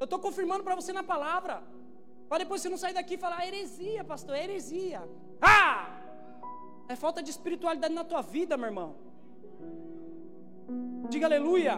Eu 0.00 0.06
estou 0.08 0.18
confirmando 0.26 0.64
para 0.66 0.74
você 0.80 0.92
na 0.92 1.04
palavra. 1.12 1.62
Para 2.28 2.38
depois 2.44 2.60
você 2.60 2.70
não 2.74 2.80
sair 2.84 2.94
daqui 2.98 3.14
e 3.14 3.24
falar 3.24 3.46
heresia, 3.46 4.02
pastor, 4.12 4.34
heresia. 4.44 5.02
Ah! 5.40 5.76
É 6.88 6.96
falta 7.04 7.22
de 7.22 7.30
espiritualidade 7.30 7.94
na 8.00 8.04
tua 8.12 8.22
vida, 8.22 8.56
meu 8.56 8.68
irmão. 8.72 8.90
Diga 11.12 11.26
aleluia. 11.26 11.74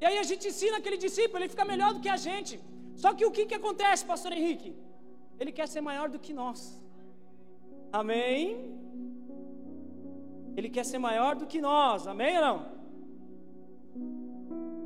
E 0.00 0.06
aí 0.08 0.16
a 0.18 0.26
gente 0.30 0.48
ensina 0.48 0.78
aquele 0.78 0.98
discípulo, 1.06 1.38
ele 1.40 1.54
fica 1.54 1.64
melhor 1.72 1.92
do 1.94 2.00
que 2.00 2.08
a 2.16 2.20
gente. 2.28 2.54
Só 3.02 3.12
que 3.14 3.24
o 3.28 3.30
que, 3.36 3.44
que 3.50 3.56
acontece, 3.60 4.04
pastor 4.12 4.32
Henrique? 4.32 4.70
Ele 5.40 5.52
quer 5.52 5.68
ser 5.68 5.80
maior 5.80 6.08
do 6.08 6.18
que 6.18 6.32
nós. 6.32 6.60
Amém? 7.92 8.78
Ele 10.56 10.68
quer 10.68 10.84
ser 10.84 10.98
maior 10.98 11.36
do 11.36 11.46
que 11.46 11.60
nós. 11.60 12.06
Amém 12.06 12.36
ou 12.38 12.44
não? 12.48 12.58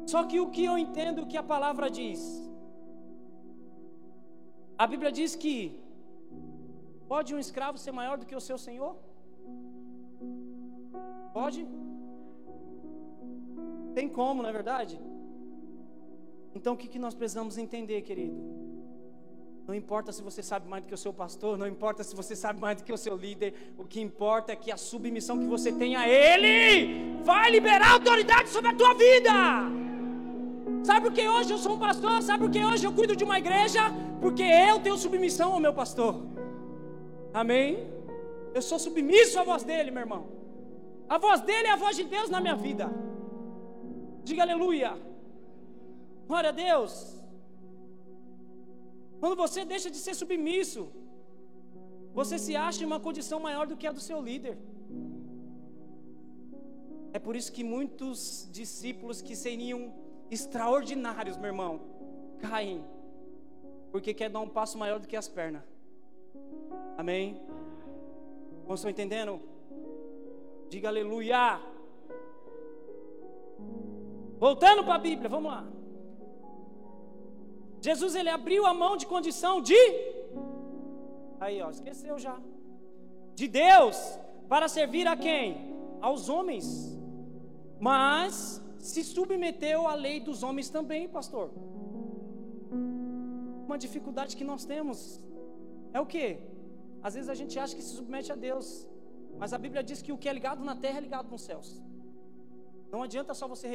Só 0.07 0.25
que 0.25 0.39
o 0.41 0.51
que 0.51 0.65
eu 0.65 0.77
entendo 0.77 1.27
que 1.27 1.37
a 1.37 1.43
palavra 1.43 1.91
diz? 1.91 2.21
A 4.77 4.87
Bíblia 4.87 5.13
diz 5.13 5.35
que 5.35 5.81
pode 7.09 7.35
um 7.35 7.39
escravo 7.39 7.79
ser 7.79 7.93
maior 7.93 8.19
do 8.19 8.27
que 8.27 8.35
o 8.35 8.41
seu 8.41 8.59
senhor? 8.59 8.97
Pode? 11.33 11.67
Tem 13.95 14.09
como, 14.09 14.43
não 14.43 14.51
é 14.51 14.53
verdade? 14.53 15.01
Então 16.55 16.75
o 16.75 16.77
que, 16.77 16.99
nós 16.99 17.15
precisamos 17.15 17.57
entender, 17.57 18.03
querido? 18.03 18.52
Não 19.67 19.75
importa 19.75 20.11
se 20.11 20.23
você 20.23 20.43
sabe 20.43 20.69
mais 20.69 20.83
do 20.83 20.89
que 20.89 20.95
o 20.95 20.99
seu 20.99 21.13
pastor, 21.13 21.57
não 21.57 21.67
importa 21.67 22.03
se 22.03 22.17
você 22.17 22.35
sabe 22.35 22.61
mais 22.61 22.79
do 22.79 22.85
que 22.85 22.93
o 22.93 22.97
seu 22.97 23.17
líder, 23.17 23.73
o 23.79 23.85
que 23.85 24.01
importa 24.01 24.53
é 24.53 24.57
que 24.57 24.73
a 24.73 24.77
submissão 24.77 25.39
que 25.39 25.47
você 25.47 25.71
tem 25.71 25.95
a 25.95 26.09
Ele 26.09 27.23
vai 27.23 27.51
liberar 27.51 27.93
autoridade 27.93 28.49
sobre 28.49 28.71
a 28.71 28.75
tua 28.75 28.93
vida. 28.95 29.33
Sabe 30.83 31.03
por 31.03 31.13
que 31.13 31.29
hoje 31.29 31.53
eu 31.53 31.59
sou 31.59 31.75
um 31.75 31.79
pastor? 31.79 32.21
Sabe 32.23 32.41
por 32.43 32.51
que 32.51 32.65
hoje 32.65 32.85
eu 32.85 32.93
cuido 32.93 33.15
de 33.15 33.23
uma 33.23 33.39
igreja? 33.39 33.83
Porque 34.21 34.43
eu 34.43 34.81
tenho 34.81 34.97
submissão 34.97 35.53
ao 35.53 35.61
meu 35.61 35.73
pastor. 35.73 36.17
Amém? 37.33 37.89
Eu 38.53 38.63
sou 38.63 38.81
submisso 38.81 39.39
à 39.39 39.45
voz 39.45 39.63
dele, 39.63 39.93
meu 39.93 40.01
irmão. 40.01 40.27
A 41.09 41.19
voz 41.19 41.41
dele 41.41 41.69
é 41.69 41.71
a 41.71 41.77
voz 41.77 41.97
de 41.97 42.03
Deus 42.03 42.29
na 42.29 42.41
minha 42.41 42.57
vida. 42.57 42.91
Diga 44.25 44.43
aleluia. 44.43 44.95
Glória 46.27 46.51
a 46.51 46.53
Deus. 46.53 47.22
Quando 49.23 49.37
você 49.37 49.65
deixa 49.65 49.89
de 49.89 49.99
ser 50.05 50.15
submisso, 50.21 50.81
você 52.13 52.37
se 52.45 52.57
acha 52.57 52.83
em 52.83 52.87
uma 52.91 52.99
condição 52.99 53.39
maior 53.39 53.69
do 53.69 53.77
que 53.77 53.87
a 53.87 53.93
do 53.93 54.01
seu 54.01 54.21
líder. 54.21 54.59
É 57.17 57.21
por 57.21 57.37
isso 57.37 57.53
que 57.53 57.63
muitos 57.63 58.49
discípulos 58.51 59.23
que 59.23 59.37
seriam 59.37 59.81
extraordinários, 60.29 61.37
meu 61.37 61.51
irmão, 61.53 61.73
caem, 62.41 62.85
porque 63.93 64.13
quer 64.13 64.29
dar 64.29 64.41
um 64.41 64.49
passo 64.49 64.77
maior 64.77 64.99
do 64.99 65.07
que 65.07 65.17
as 65.23 65.29
pernas. 65.29 65.63
Amém? 66.99 67.41
Estão 68.75 68.91
entendendo? 68.91 69.41
Diga 70.69 70.89
aleluia. 70.89 71.61
Voltando 74.41 74.83
para 74.83 74.97
a 74.97 74.99
Bíblia, 74.99 75.29
vamos 75.29 75.53
lá. 75.53 75.65
Jesus 77.87 78.15
ele 78.15 78.33
abriu 78.39 78.65
a 78.65 78.75
mão 78.83 78.97
de 78.97 79.07
condição 79.15 79.55
de 79.61 79.81
Aí, 81.45 81.57
ó, 81.61 81.69
esqueceu 81.77 82.17
já. 82.25 82.37
De 83.35 83.47
Deus 83.49 83.97
para 84.53 84.69
servir 84.77 85.07
a 85.13 85.17
quem? 85.17 85.47
Aos 86.09 86.29
homens. 86.29 86.67
Mas 87.81 88.35
se 88.91 89.03
submeteu 89.03 89.81
à 89.93 89.95
lei 90.07 90.17
dos 90.29 90.45
homens 90.45 90.69
também, 90.77 91.09
pastor. 91.09 91.51
Uma 93.67 93.79
dificuldade 93.87 94.37
que 94.37 94.45
nós 94.45 94.65
temos 94.73 94.99
é 95.93 96.01
o 96.01 96.07
que? 96.07 96.27
Às 97.03 97.15
vezes 97.15 97.29
a 97.29 97.35
gente 97.35 97.59
acha 97.59 97.75
que 97.75 97.83
se 97.83 97.95
submete 97.99 98.31
a 98.31 98.37
Deus, 98.37 98.67
mas 99.41 99.53
a 99.53 99.59
Bíblia 99.59 99.83
diz 99.83 100.01
que 100.01 100.13
o 100.13 100.19
que 100.19 100.29
é 100.29 100.33
ligado 100.33 100.63
na 100.71 100.77
terra 100.77 100.99
é 100.99 101.01
ligado 101.09 101.29
nos 101.29 101.43
céus. 101.43 101.83
Não 102.93 103.03
adianta 103.03 103.35
só 103.35 103.49
você 103.49 103.67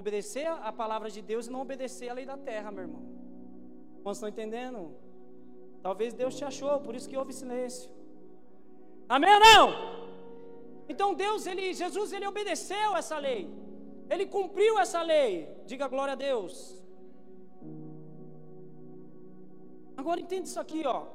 obedecer 0.00 0.46
a 0.46 0.72
palavra 0.72 1.08
de 1.10 1.22
Deus 1.22 1.46
e 1.46 1.50
não 1.50 1.62
obedecer 1.62 2.08
a 2.10 2.14
lei 2.18 2.26
da 2.26 2.36
terra, 2.36 2.70
meu 2.70 2.82
irmão. 2.86 3.02
Vocês 4.02 4.16
estão 4.18 4.28
entendendo? 4.28 4.94
Talvez 5.82 6.12
Deus 6.12 6.36
te 6.36 6.44
achou, 6.44 6.80
por 6.80 6.94
isso 6.94 7.08
que 7.08 7.16
houve 7.16 7.32
silêncio. 7.32 7.90
Amém 9.08 9.32
ou 9.36 9.40
não? 9.40 9.64
Então 10.88 11.14
Deus, 11.14 11.46
ele, 11.46 11.72
Jesus, 11.72 12.12
ele 12.12 12.26
obedeceu 12.26 12.94
essa 12.94 13.18
lei. 13.18 13.48
Ele 14.10 14.26
cumpriu 14.26 14.78
essa 14.78 15.00
lei. 15.02 15.48
Diga 15.66 15.88
glória 15.88 16.12
a 16.12 16.16
Deus. 16.16 16.80
Agora 19.96 20.20
entende 20.20 20.48
isso 20.48 20.60
aqui, 20.60 20.82
ó. 20.86 21.06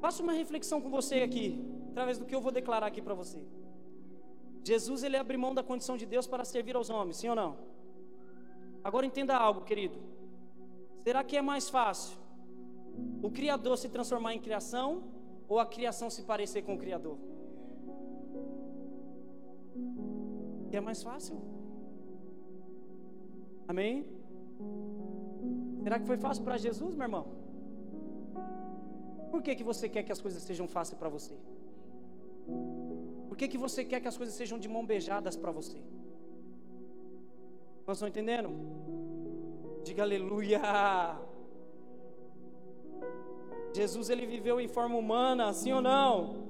Faça 0.00 0.22
uma 0.22 0.32
reflexão 0.32 0.80
com 0.80 0.90
você 0.90 1.16
aqui, 1.16 1.48
através 1.90 2.18
do 2.18 2.24
que 2.24 2.34
eu 2.34 2.40
vou 2.40 2.52
declarar 2.52 2.86
aqui 2.86 3.02
para 3.02 3.14
você. 3.14 3.40
Jesus 4.70 5.02
ele 5.06 5.16
abre 5.16 5.36
mão 5.36 5.52
da 5.58 5.62
condição 5.70 5.96
de 5.96 6.06
Deus 6.14 6.26
para 6.32 6.44
servir 6.44 6.74
aos 6.76 6.90
homens, 6.90 7.16
sim 7.18 7.28
ou 7.28 7.36
não? 7.42 7.56
Agora 8.82 9.06
entenda 9.10 9.34
algo, 9.36 9.60
querido. 9.70 9.98
Será 11.04 11.22
que 11.28 11.36
é 11.36 11.42
mais 11.52 11.68
fácil 11.76 12.16
o 13.22 13.30
Criador 13.30 13.76
se 13.82 13.88
transformar 13.88 14.32
em 14.34 14.40
criação 14.46 14.88
ou 15.48 15.58
a 15.60 15.66
criação 15.74 16.08
se 16.10 16.22
parecer 16.22 16.62
com 16.62 16.74
o 16.74 16.78
Criador? 16.78 17.16
é 20.78 20.80
mais 20.88 21.02
fácil. 21.02 21.36
Amém? 23.66 23.94
Será 25.82 25.98
que 25.98 26.06
foi 26.10 26.18
fácil 26.18 26.44
para 26.44 26.58
Jesus, 26.58 26.94
meu 26.94 27.04
irmão? 27.08 27.24
Por 29.30 29.40
que, 29.42 29.54
que 29.58 29.64
você 29.64 29.88
quer 29.88 30.02
que 30.02 30.12
as 30.12 30.20
coisas 30.20 30.42
sejam 30.42 30.66
fáceis 30.68 30.98
para 30.98 31.08
você? 31.08 31.34
Por 33.28 33.36
que, 33.36 33.48
que 33.48 33.58
você 33.58 33.84
quer 33.84 34.00
que 34.00 34.08
as 34.08 34.16
coisas 34.16 34.34
sejam 34.34 34.58
de 34.58 34.68
mão 34.68 34.84
beijadas 34.84 35.36
para 35.36 35.50
você? 35.50 35.78
Nós 37.86 37.96
estão 37.96 38.08
entendendo? 38.08 38.50
Diga 39.84 40.02
aleluia. 40.02 40.60
Jesus 43.74 44.08
ele 44.10 44.26
viveu 44.26 44.60
em 44.60 44.68
forma 44.68 44.96
humana, 44.96 45.52
sim 45.52 45.72
ou 45.72 45.82
não? 45.82 46.46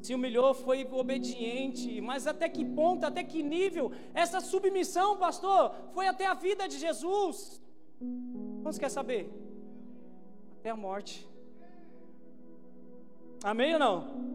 se 0.00 0.14
humilhou, 0.14 0.54
foi 0.54 0.86
obediente, 0.90 2.00
mas 2.00 2.26
até 2.26 2.48
que 2.48 2.64
ponto, 2.64 3.04
até 3.04 3.22
que 3.24 3.42
nível 3.42 3.90
essa 4.14 4.40
submissão, 4.40 5.16
pastor, 5.16 5.74
foi 5.92 6.06
até 6.06 6.26
a 6.26 6.34
vida 6.34 6.68
de 6.68 6.78
Jesus? 6.78 7.60
Você 8.62 8.80
quer 8.80 8.90
saber? 8.90 9.30
Até 10.60 10.70
a 10.70 10.76
morte. 10.76 11.28
Amém 13.42 13.74
ou 13.74 13.78
não? 13.78 14.27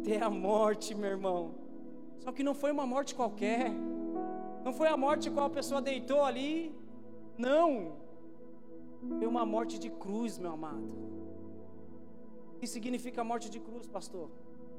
Até 0.00 0.22
a 0.22 0.30
morte, 0.30 0.94
meu 0.94 1.10
irmão. 1.10 1.54
Só 2.20 2.32
que 2.32 2.42
não 2.42 2.54
foi 2.54 2.70
uma 2.70 2.86
morte 2.86 3.14
qualquer. 3.14 3.70
Não 4.64 4.72
foi 4.72 4.88
a 4.88 4.96
morte 4.96 5.30
qual 5.30 5.46
a 5.46 5.50
pessoa 5.50 5.80
deitou 5.80 6.24
ali. 6.24 6.74
Não. 7.36 7.92
Foi 9.18 9.26
uma 9.26 9.44
morte 9.46 9.78
de 9.78 9.90
cruz, 9.90 10.38
meu 10.38 10.52
amado. 10.52 10.94
O 12.54 12.58
que 12.58 12.66
significa 12.66 13.22
morte 13.22 13.48
de 13.48 13.60
cruz, 13.60 13.86
pastor? 13.86 14.28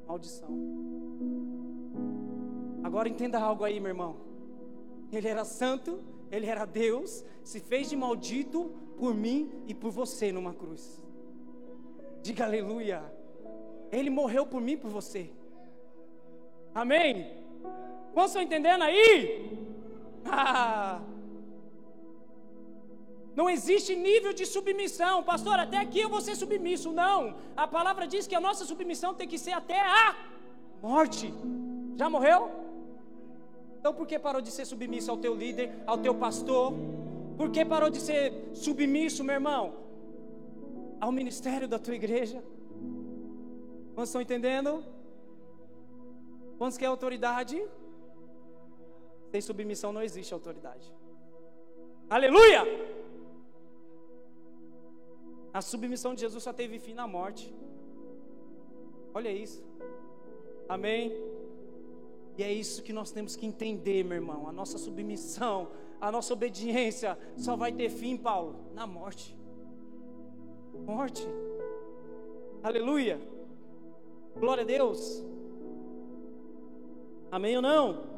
Maldição. 0.07 0.49
Agora 2.83 3.07
entenda 3.07 3.39
algo 3.39 3.63
aí, 3.63 3.79
meu 3.79 3.89
irmão. 3.89 4.17
Ele 5.11 5.27
era 5.27 5.45
santo, 5.45 5.99
ele 6.31 6.45
era 6.45 6.65
Deus, 6.65 7.23
se 7.43 7.59
fez 7.59 7.89
de 7.89 7.95
maldito 7.95 8.71
por 8.97 9.13
mim 9.13 9.49
e 9.67 9.73
por 9.73 9.91
você 9.91 10.31
numa 10.31 10.53
cruz. 10.53 11.01
Diga 12.21 12.45
aleluia. 12.45 13.18
Ele 13.91 14.09
morreu 14.09 14.45
por 14.45 14.61
mim 14.61 14.77
por 14.77 14.89
você. 14.89 15.29
Amém? 16.73 17.31
Vocês 18.13 18.27
estão 18.27 18.41
entendendo 18.41 18.83
aí? 18.83 19.57
Ah! 20.25 21.01
Não 23.35 23.49
existe 23.49 23.95
nível 23.95 24.33
de 24.33 24.45
submissão. 24.45 25.23
Pastor, 25.23 25.57
até 25.59 25.77
aqui 25.77 25.99
eu 26.01 26.09
vou 26.09 26.21
ser 26.21 26.35
submisso. 26.35 26.91
Não. 26.91 27.35
A 27.55 27.67
palavra 27.67 28.05
diz 28.05 28.27
que 28.27 28.35
a 28.35 28.41
nossa 28.47 28.65
submissão 28.65 29.13
tem 29.13 29.27
que 29.27 29.37
ser 29.37 29.51
até 29.51 29.79
a 29.79 30.15
morte. 30.81 31.33
Já 31.95 32.09
morreu? 32.09 32.51
Então 33.79 33.93
por 33.93 34.05
que 34.05 34.19
parou 34.19 34.41
de 34.41 34.51
ser 34.51 34.65
submisso 34.65 35.09
ao 35.09 35.17
teu 35.17 35.33
líder, 35.33 35.71
ao 35.87 35.97
teu 35.97 36.13
pastor? 36.13 36.73
Por 37.37 37.49
que 37.49 37.63
parou 37.63 37.89
de 37.89 38.01
ser 38.01 38.49
submisso, 38.53 39.23
meu 39.23 39.35
irmão, 39.35 39.73
ao 40.99 41.11
ministério 41.11 41.67
da 41.67 41.79
tua 41.79 41.95
igreja? 41.95 42.43
Vocês 43.99 44.09
estão 44.11 44.21
entendendo? 44.21 44.81
Quantos 46.57 46.77
quer 46.77 46.85
autoridade? 46.85 47.61
Sem 49.29 49.41
submissão 49.41 49.91
não 49.91 50.01
existe 50.01 50.33
autoridade. 50.33 50.89
Aleluia! 52.09 52.61
A 55.53 55.61
submissão 55.61 56.15
de 56.15 56.21
Jesus 56.21 56.41
só 56.41 56.53
teve 56.53 56.79
fim 56.79 56.93
na 56.93 57.05
morte. 57.07 57.53
Olha 59.13 59.29
isso. 59.29 59.61
Amém? 60.69 61.11
E 62.37 62.43
é 62.43 62.53
isso 62.53 62.81
que 62.81 62.93
nós 62.93 63.11
temos 63.11 63.35
que 63.35 63.45
entender, 63.45 64.05
meu 64.05 64.15
irmão. 64.15 64.47
A 64.47 64.53
nossa 64.53 64.77
submissão, 64.77 65.71
a 65.99 66.09
nossa 66.09 66.31
obediência 66.31 67.19
só 67.35 67.57
vai 67.57 67.73
ter 67.73 67.89
fim, 67.89 68.15
Paulo, 68.15 68.55
na 68.73 68.87
morte. 68.87 69.37
Morte. 70.85 71.27
Aleluia. 72.63 73.19
Glória 74.39 74.63
a 74.63 74.65
Deus. 74.65 75.23
Amém 77.29 77.55
ou 77.57 77.61
não? 77.61 78.09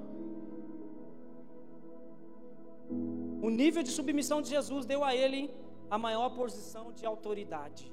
O 3.42 3.50
nível 3.50 3.82
de 3.82 3.90
submissão 3.90 4.42
de 4.42 4.50
Jesus 4.50 4.86
deu 4.86 5.04
a 5.04 5.16
ele 5.16 5.52
a 5.90 5.98
maior 5.98 6.30
posição 6.30 6.92
de 6.94 7.06
autoridade. 7.06 7.92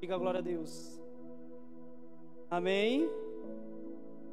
Diga 0.00 0.16
glória 0.16 0.40
a 0.40 0.42
Deus. 0.42 1.00
Amém. 2.50 3.08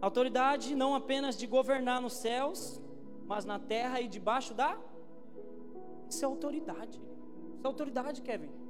Autoridade 0.01 0.75
não 0.75 0.95
apenas 0.95 1.37
de 1.37 1.45
governar 1.45 2.01
nos 2.01 2.13
céus, 2.13 2.81
mas 3.25 3.43
na 3.43 3.59
terra 3.59 3.99
e 3.99 4.07
debaixo 4.07 4.53
da. 4.53 4.77
Isso 6.09 6.23
é 6.23 6.27
autoridade. 6.27 7.01
Isso 7.57 7.65
é 7.65 7.67
autoridade, 7.67 8.21
Kevin. 8.21 8.62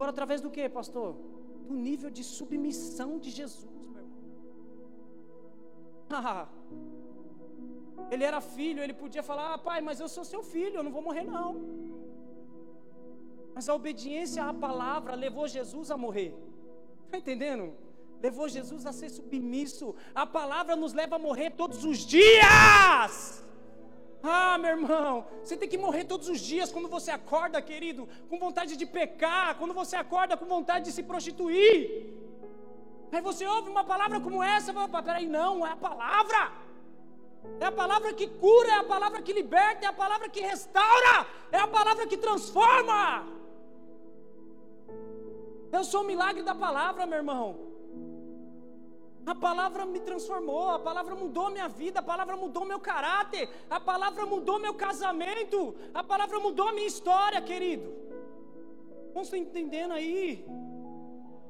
Agora, 0.00 0.12
através 0.12 0.40
do 0.40 0.50
que, 0.50 0.66
pastor? 0.66 1.14
Do 1.68 1.74
nível 1.74 2.10
de 2.10 2.24
submissão 2.24 3.18
de 3.18 3.30
Jesus, 3.30 3.86
meu 3.86 4.00
irmão. 4.00 4.22
Ah, 6.08 6.48
ele 8.10 8.24
era 8.24 8.40
filho, 8.40 8.82
ele 8.82 8.94
podia 8.94 9.22
falar: 9.22 9.52
ah, 9.52 9.58
pai, 9.58 9.82
mas 9.82 10.00
eu 10.00 10.08
sou 10.08 10.24
seu 10.24 10.42
filho, 10.42 10.76
eu 10.76 10.82
não 10.82 10.90
vou 10.90 11.02
morrer, 11.02 11.24
não. 11.24 11.50
Mas 13.54 13.68
a 13.68 13.74
obediência 13.74 14.42
à 14.42 14.54
palavra 14.54 15.14
levou 15.14 15.46
Jesus 15.46 15.90
a 15.90 15.98
morrer. 15.98 16.34
Está 17.04 17.18
entendendo? 17.18 17.74
levou 18.22 18.48
Jesus 18.48 18.86
a 18.86 18.92
ser 18.92 19.10
submisso. 19.10 19.94
A 20.14 20.26
palavra 20.26 20.76
nos 20.76 20.94
leva 20.94 21.16
a 21.16 21.18
morrer 21.18 21.50
todos 21.50 21.84
os 21.84 21.98
dias. 21.98 23.44
Ah, 24.22 24.58
meu 24.58 24.70
irmão, 24.70 25.26
você 25.42 25.56
tem 25.56 25.68
que 25.68 25.78
morrer 25.78 26.04
todos 26.04 26.28
os 26.28 26.40
dias 26.40 26.70
quando 26.70 26.88
você 26.88 27.10
acorda, 27.10 27.62
querido, 27.62 28.08
com 28.28 28.38
vontade 28.38 28.76
de 28.76 28.84
pecar, 28.84 29.56
quando 29.56 29.72
você 29.72 29.96
acorda 29.96 30.36
com 30.36 30.44
vontade 30.44 30.86
de 30.86 30.92
se 30.92 31.02
prostituir. 31.02 32.12
Aí 33.12 33.20
você 33.22 33.46
ouve 33.46 33.70
uma 33.70 33.82
palavra 33.82 34.20
como 34.20 34.42
essa, 34.42 34.72
fala, 34.72 35.02
peraí, 35.02 35.26
não, 35.26 35.66
é 35.66 35.72
a 35.72 35.76
palavra. 35.76 36.52
É 37.58 37.64
a 37.64 37.72
palavra 37.72 38.12
que 38.12 38.26
cura, 38.26 38.68
é 38.68 38.78
a 38.78 38.84
palavra 38.84 39.22
que 39.22 39.32
liberta, 39.32 39.86
é 39.86 39.88
a 39.88 39.92
palavra 39.92 40.28
que 40.28 40.40
restaura, 40.40 41.26
é 41.50 41.58
a 41.58 41.66
palavra 41.66 42.06
que 42.06 42.16
transforma. 42.16 43.26
Eu 45.72 45.82
sou 45.82 46.02
o 46.02 46.06
milagre 46.06 46.42
da 46.42 46.54
palavra, 46.54 47.06
meu 47.06 47.18
irmão. 47.18 47.69
A 49.26 49.34
palavra 49.34 49.84
me 49.84 50.00
transformou, 50.00 50.70
a 50.70 50.78
palavra 50.78 51.14
mudou 51.14 51.50
minha 51.50 51.68
vida, 51.68 52.00
a 52.00 52.02
palavra 52.02 52.36
mudou 52.36 52.64
meu 52.64 52.80
caráter, 52.80 53.48
a 53.68 53.78
palavra 53.78 54.24
mudou 54.24 54.58
meu 54.58 54.74
casamento, 54.74 55.76
a 55.92 56.02
palavra 56.02 56.40
mudou 56.40 56.72
minha 56.72 56.86
história, 56.86 57.40
querido. 57.42 57.92
Vamos 59.12 59.28
estar 59.28 59.38
entendendo 59.38 59.92
aí? 59.92 60.44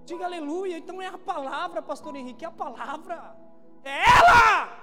Diga 0.04 0.24
aleluia. 0.24 0.78
Então 0.78 1.00
é 1.00 1.06
a 1.06 1.18
palavra, 1.18 1.80
pastor 1.80 2.16
Henrique, 2.16 2.44
é 2.44 2.48
a 2.48 2.50
palavra. 2.50 3.36
É 3.84 3.98
ela! 4.18 4.80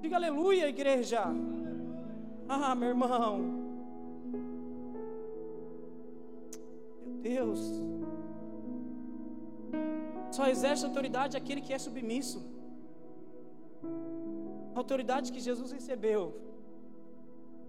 Diga 0.00 0.16
aleluia, 0.16 0.68
igreja. 0.68 1.22
Ah, 2.48 2.74
meu 2.74 2.88
irmão. 2.88 3.38
Meu 7.02 7.14
Deus. 7.22 7.60
Só 10.30 10.46
exerce 10.48 10.84
autoridade 10.84 11.36
aquele 11.36 11.60
que 11.60 11.72
é 11.72 11.78
submisso. 11.78 12.44
A 14.74 14.78
autoridade 14.78 15.32
que 15.32 15.40
Jesus 15.40 15.70
recebeu 15.70 16.34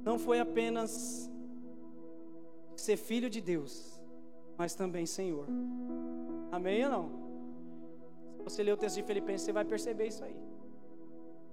não 0.03 0.17
foi 0.17 0.39
apenas 0.39 1.29
ser 2.75 2.97
filho 2.97 3.29
de 3.29 3.41
Deus, 3.41 3.99
mas 4.57 4.73
também 4.73 5.05
Senhor. 5.05 5.47
Amém 6.51 6.83
ou 6.85 6.91
não? 6.91 7.09
Se 8.37 8.43
você 8.43 8.63
ler 8.63 8.73
o 8.73 8.77
texto 8.77 8.95
de 8.95 9.03
Filipenses, 9.03 9.45
você 9.45 9.51
vai 9.51 9.65
perceber 9.65 10.07
isso 10.07 10.23
aí. 10.23 10.35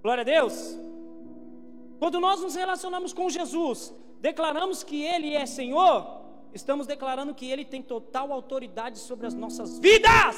Glória 0.01 0.21
a 0.21 0.25
Deus. 0.25 0.77
Quando 1.99 2.19
nós 2.19 2.41
nos 2.41 2.55
relacionamos 2.55 3.13
com 3.13 3.29
Jesus, 3.29 3.93
declaramos 4.19 4.83
que 4.83 5.01
Ele 5.01 5.33
é 5.33 5.45
Senhor, 5.45 6.22
estamos 6.53 6.85
declarando 6.87 7.33
que 7.33 7.49
Ele 7.49 7.65
tem 7.65 7.81
total 7.81 8.31
autoridade 8.31 8.99
sobre 8.99 9.25
as 9.27 9.33
nossas 9.33 9.79
vidas. 9.79 10.37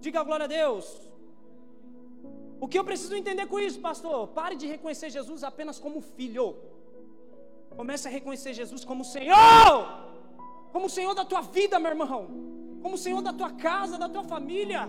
Diga 0.00 0.22
glória 0.22 0.44
a 0.44 0.48
Deus. 0.48 1.08
O 2.60 2.66
que 2.66 2.78
eu 2.78 2.84
preciso 2.84 3.14
entender 3.14 3.46
com 3.46 3.58
isso, 3.60 3.80
pastor? 3.80 4.28
Pare 4.28 4.56
de 4.56 4.66
reconhecer 4.66 5.10
Jesus 5.10 5.44
apenas 5.44 5.78
como 5.78 6.00
filho. 6.00 6.56
Comece 7.76 8.08
a 8.08 8.10
reconhecer 8.10 8.52
Jesus 8.52 8.84
como 8.84 9.04
Senhor. 9.04 9.76
Como 10.72 10.90
Senhor 10.90 11.14
da 11.14 11.24
tua 11.24 11.40
vida, 11.40 11.78
meu 11.78 11.92
irmão. 11.92 12.26
Como 12.82 12.98
Senhor 12.98 13.22
da 13.22 13.32
tua 13.32 13.50
casa, 13.50 13.96
da 13.96 14.08
tua 14.08 14.24
família, 14.24 14.88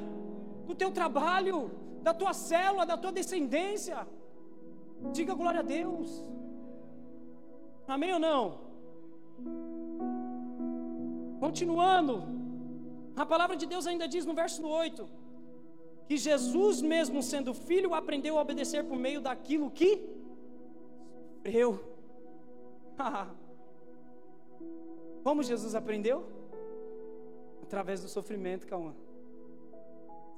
do 0.66 0.74
teu 0.76 0.91
trabalho, 0.91 1.72
da 2.01 2.14
tua 2.14 2.34
célula, 2.34 2.86
da 2.86 2.97
tua 2.97 3.12
descendência. 3.12 4.07
Diga 5.12 5.34
glória 5.34 5.60
a 5.60 5.64
Deus. 5.64 6.24
Amém 7.88 8.14
ou 8.14 8.20
não? 8.20 8.70
Continuando. 11.40 12.24
A 13.16 13.26
palavra 13.26 13.56
de 13.56 13.66
Deus 13.66 13.86
ainda 13.88 14.08
diz 14.08 14.26
no 14.26 14.34
verso 14.34 14.66
8 14.68 15.20
que 16.08 16.18
Jesus, 16.18 16.82
mesmo 16.82 17.22
sendo 17.22 17.54
filho, 17.54 17.94
aprendeu 17.94 18.38
a 18.38 18.42
obedecer 18.42 18.84
por 18.84 18.98
meio 18.98 19.22
daquilo 19.22 19.70
que 19.70 19.92
sofreu. 21.36 21.80
Como 25.24 25.44
Jesus 25.44 25.76
aprendeu? 25.76 26.28
Através 27.62 28.02
do 28.02 28.10
sofrimento, 28.10 28.66
calma. 28.66 28.96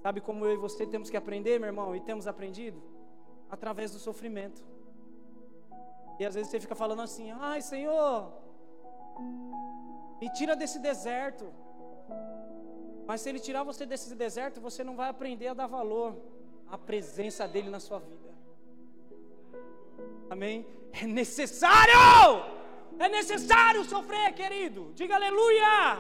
Sabe 0.01 0.19
como 0.19 0.43
eu 0.45 0.53
e 0.53 0.57
você 0.57 0.85
temos 0.85 1.09
que 1.09 1.15
aprender, 1.15 1.59
meu 1.59 1.67
irmão, 1.67 1.95
e 1.95 2.01
temos 2.01 2.27
aprendido? 2.27 2.81
Através 3.49 3.91
do 3.91 3.99
sofrimento. 3.99 4.61
E 6.19 6.25
às 6.25 6.33
vezes 6.33 6.49
você 6.49 6.59
fica 6.59 6.75
falando 6.75 7.03
assim: 7.03 7.31
ai, 7.31 7.61
Senhor, 7.61 8.33
me 10.21 10.29
tira 10.29 10.55
desse 10.55 10.77
deserto. 10.77 11.51
Mas 13.07 13.21
se 13.21 13.29
ele 13.29 13.39
tirar 13.39 13.63
você 13.63 13.85
desse 13.85 14.15
deserto, 14.15 14.61
você 14.61 14.83
não 14.83 14.95
vai 14.95 15.09
aprender 15.09 15.47
a 15.47 15.55
dar 15.55 15.67
valor 15.67 16.15
à 16.69 16.77
presença 16.77 17.47
dele 17.47 17.69
na 17.69 17.79
sua 17.79 17.99
vida. 17.99 18.29
Amém? 20.29 20.65
É 20.93 21.07
necessário! 21.07 21.93
É 22.99 23.09
necessário 23.09 23.83
sofrer, 23.83 24.31
querido. 24.33 24.91
Diga 24.93 25.15
aleluia! 25.15 25.97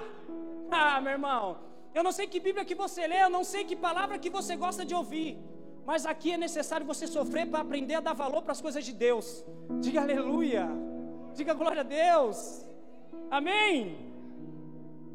Ah, 0.69 1.01
meu 1.01 1.13
irmão, 1.13 1.57
eu 1.95 2.03
não 2.03 2.11
sei 2.11 2.27
que 2.27 2.39
Bíblia 2.39 2.63
que 2.63 2.75
você 2.75 3.07
lê, 3.07 3.23
eu 3.23 3.29
não 3.29 3.43
sei 3.43 3.63
que 3.65 3.75
palavra 3.75 4.19
que 4.19 4.29
você 4.29 4.55
gosta 4.55 4.85
de 4.85 4.93
ouvir. 4.93 5.37
Mas 5.83 6.05
aqui 6.05 6.31
é 6.33 6.37
necessário 6.37 6.85
você 6.85 7.07
sofrer 7.07 7.47
para 7.49 7.61
aprender 7.61 7.95
a 7.95 7.99
dar 7.99 8.13
valor 8.13 8.43
para 8.43 8.51
as 8.51 8.61
coisas 8.61 8.85
de 8.85 8.93
Deus. 8.93 9.43
Diga 9.79 10.01
aleluia. 10.01 10.69
Diga 11.33 11.55
glória 11.55 11.81
a 11.81 11.83
Deus. 11.83 12.63
Amém. 13.31 14.10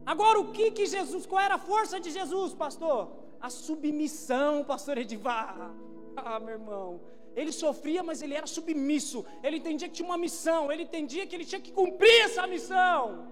Agora, 0.06 0.38
o 0.38 0.52
que 0.52 0.70
que 0.70 0.86
Jesus, 0.86 1.26
qual 1.26 1.42
era 1.42 1.56
a 1.56 1.58
força 1.58 1.98
de 1.98 2.10
Jesus, 2.12 2.54
pastor? 2.54 3.10
A 3.40 3.50
submissão, 3.50 4.62
pastor 4.62 4.96
Edivar. 4.98 5.74
Ah, 6.16 6.38
meu 6.38 6.54
irmão. 6.54 7.00
Ele 7.34 7.52
sofria, 7.52 8.02
mas 8.02 8.22
ele 8.22 8.34
era 8.34 8.46
submisso. 8.46 9.26
Ele 9.42 9.56
entendia 9.56 9.88
que 9.88 9.94
tinha 9.94 10.08
uma 10.08 10.16
missão. 10.16 10.70
Ele 10.72 10.84
entendia 10.84 11.26
que 11.26 11.34
ele 11.34 11.44
tinha 11.44 11.60
que 11.60 11.72
cumprir 11.72 12.20
essa 12.22 12.46
missão. 12.46 13.26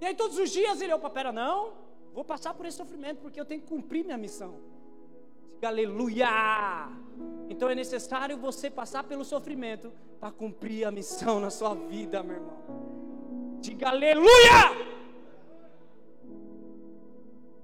E 0.00 0.06
aí, 0.06 0.14
todos 0.14 0.38
os 0.38 0.50
dias, 0.50 0.80
ele, 0.80 0.92
opa, 0.92 1.08
pera, 1.08 1.32
não. 1.32 1.72
Vou 2.12 2.24
passar 2.24 2.52
por 2.54 2.66
esse 2.66 2.76
sofrimento, 2.76 3.18
porque 3.20 3.40
eu 3.40 3.44
tenho 3.44 3.62
que 3.62 3.66
cumprir 3.66 4.04
minha 4.04 4.18
missão. 4.18 4.54
Diga 5.54 5.68
aleluia. 5.68 6.88
Então 7.48 7.68
é 7.68 7.74
necessário 7.74 8.36
você 8.36 8.70
passar 8.70 9.04
pelo 9.04 9.24
sofrimento 9.24 9.92
para 10.18 10.30
cumprir 10.30 10.86
a 10.86 10.90
missão 10.90 11.40
na 11.40 11.50
sua 11.50 11.74
vida, 11.74 12.22
meu 12.22 12.36
irmão. 12.36 12.56
Diga 13.60 13.88
aleluia. 13.88 14.89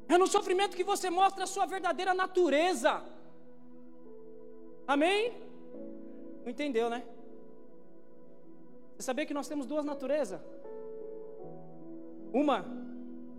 É 0.09 0.17
no 0.17 0.27
sofrimento 0.27 0.77
que 0.77 0.85
você 0.85 1.11
mostra 1.11 1.45
a 1.45 1.47
sua 1.47 1.67
verdadeira 1.67 2.15
natureza. 2.15 3.03
Amém? 4.87 5.33
Não 6.45 6.51
entendeu, 6.51 6.89
né? 6.89 7.05
Você 8.97 9.03
sabia 9.03 9.27
que 9.27 9.35
nós 9.35 9.49
temos 9.49 9.67
duas 9.67 9.85
naturezas? 9.85 10.41
Uma, 12.33 12.65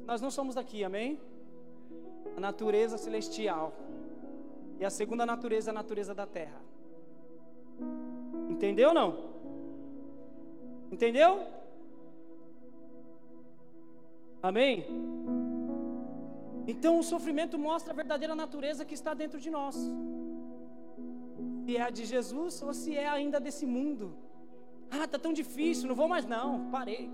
nós 0.06 0.22
não 0.22 0.30
somos 0.30 0.56
daqui, 0.56 0.84
amém? 0.84 1.20
a 2.38 2.40
natureza 2.40 2.98
celestial. 2.98 3.74
E 4.80 4.86
a 4.86 4.92
segunda 4.92 5.26
natureza 5.26 5.70
é 5.70 5.72
a 5.72 5.74
natureza 5.74 6.14
da 6.14 6.28
terra. 6.28 6.62
Entendeu 8.48 8.90
ou 8.90 8.94
não? 8.94 9.30
Entendeu? 10.92 11.42
Amém? 14.42 14.86
Então 16.68 17.00
o 17.00 17.04
sofrimento 17.04 17.58
mostra 17.58 17.94
a 17.94 17.96
verdadeira 17.96 18.36
natureza 18.36 18.84
que 18.84 18.94
está 18.94 19.14
dentro 19.14 19.40
de 19.40 19.50
nós. 19.50 19.76
Se 21.66 21.78
é 21.78 21.82
a 21.82 21.90
de 21.90 22.06
Jesus 22.06 22.62
ou 22.62 22.74
se 22.74 22.96
é 22.96 23.08
ainda 23.08 23.40
desse 23.40 23.66
mundo. 23.66 24.18
Ah, 24.92 25.08
tá 25.08 25.18
tão 25.18 25.32
difícil, 25.32 25.88
não 25.88 25.96
vou 25.96 26.08
mais 26.08 26.26
não, 26.26 26.70
parei. 26.70 27.10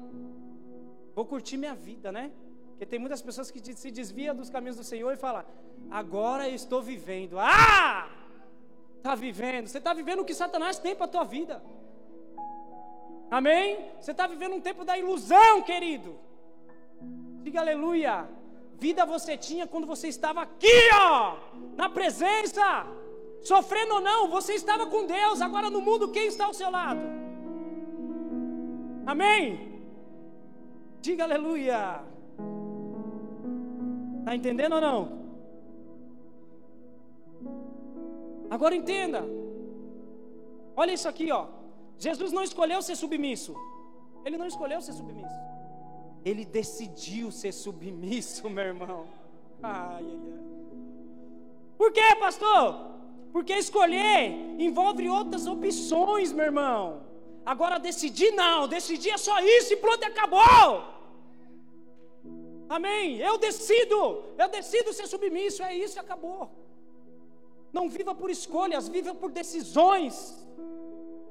Vou 1.15 1.25
curtir 1.25 1.57
minha 1.57 1.75
vida, 1.75 2.11
né? 2.11 2.31
Porque 2.69 2.85
tem 2.85 2.99
muitas 2.99 3.21
pessoas 3.21 3.51
que 3.51 3.59
se 3.75 3.91
desviam 3.91 4.35
dos 4.35 4.49
caminhos 4.49 4.75
do 4.75 4.83
Senhor 4.83 5.11
e 5.13 5.17
falam: 5.17 5.43
Agora 5.89 6.49
eu 6.49 6.55
estou 6.55 6.81
vivendo. 6.81 7.37
Ah! 7.39 8.09
Está 8.97 9.15
vivendo. 9.15 9.67
Você 9.67 9.77
está 9.77 9.93
vivendo 9.93 10.21
o 10.21 10.25
que 10.25 10.33
Satanás 10.33 10.79
tem 10.79 10.95
para 10.95 11.05
a 11.05 11.09
tua 11.09 11.23
vida. 11.23 11.63
Amém? 13.29 13.91
Você 13.99 14.11
está 14.11 14.25
vivendo 14.25 14.55
um 14.55 14.61
tempo 14.61 14.83
da 14.83 14.97
ilusão, 14.97 15.61
querido. 15.61 16.19
Diga 17.43 17.59
aleluia. 17.59 18.27
Vida 18.83 19.05
você 19.05 19.33
tinha 19.47 19.65
quando 19.71 19.87
você 19.93 20.07
estava 20.15 20.39
aqui, 20.41 20.79
ó, 20.93 21.37
na 21.81 21.87
presença. 21.97 22.65
Sofrendo 23.49 23.93
ou 23.97 24.01
não, 24.09 24.19
você 24.37 24.53
estava 24.61 24.85
com 24.93 25.01
Deus. 25.17 25.37
Agora 25.47 25.69
no 25.75 25.81
mundo, 25.87 26.11
quem 26.15 26.25
está 26.31 26.43
ao 26.47 26.55
seu 26.59 26.69
lado? 26.77 27.03
Amém? 29.13 29.43
Diga 31.05 31.23
aleluia. 31.23 31.79
Está 34.19 34.35
entendendo 34.39 34.73
ou 34.77 34.83
não? 34.87 34.99
Agora 38.55 38.75
entenda. 38.81 39.21
Olha 40.75 40.93
isso 40.97 41.07
aqui, 41.13 41.27
ó. 41.39 41.43
Jesus 42.07 42.33
não 42.37 42.43
escolheu 42.49 42.81
ser 42.81 42.97
submisso. 43.03 43.55
Ele 44.25 44.37
não 44.41 44.47
escolheu 44.53 44.81
ser 44.81 44.95
submisso. 45.01 45.42
Ele 46.23 46.45
decidiu 46.45 47.31
ser 47.31 47.51
submisso, 47.51 48.49
meu 48.49 48.63
irmão. 48.63 49.07
Ai, 49.61 50.03
ai, 50.03 50.19
ai. 50.33 50.43
Por 51.77 51.91
quê, 51.91 52.15
pastor? 52.19 52.93
Porque 53.31 53.53
escolher 53.53 54.29
envolve 54.59 55.09
outras 55.09 55.47
opções, 55.47 56.31
meu 56.31 56.45
irmão. 56.45 57.01
Agora 57.45 57.77
decidir 57.77 58.31
não, 58.31 58.67
decidir 58.67 59.09
é 59.09 59.17
só 59.17 59.39
isso 59.39 59.73
e 59.73 59.77
pronto, 59.77 60.03
acabou. 60.05 60.93
Amém. 62.69 63.17
Eu 63.17 63.37
decido, 63.37 64.23
eu 64.37 64.47
decido 64.49 64.93
ser 64.93 65.07
submisso, 65.07 65.61
é 65.61 65.75
isso 65.75 65.97
e 65.97 65.99
acabou. 65.99 66.49
Não 67.71 67.89
viva 67.89 68.15
por 68.15 68.29
escolhas, 68.29 68.87
viva 68.87 69.13
por 69.13 69.31
decisões. 69.31 70.15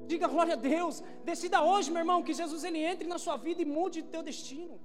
Diga 0.07 0.27
glória 0.27 0.53
a 0.53 0.57
Deus. 0.57 1.03
Decida 1.23 1.63
hoje, 1.63 1.91
meu 1.91 2.01
irmão, 2.01 2.23
que 2.23 2.33
Jesus 2.33 2.63
ele 2.63 2.79
entre 2.79 3.07
na 3.07 3.17
sua 3.17 3.37
vida 3.37 3.61
e 3.61 3.65
mude 3.65 4.01
o 4.01 4.03
teu 4.03 4.23
destino. 4.23 4.79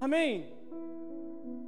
Amém. 0.00 0.52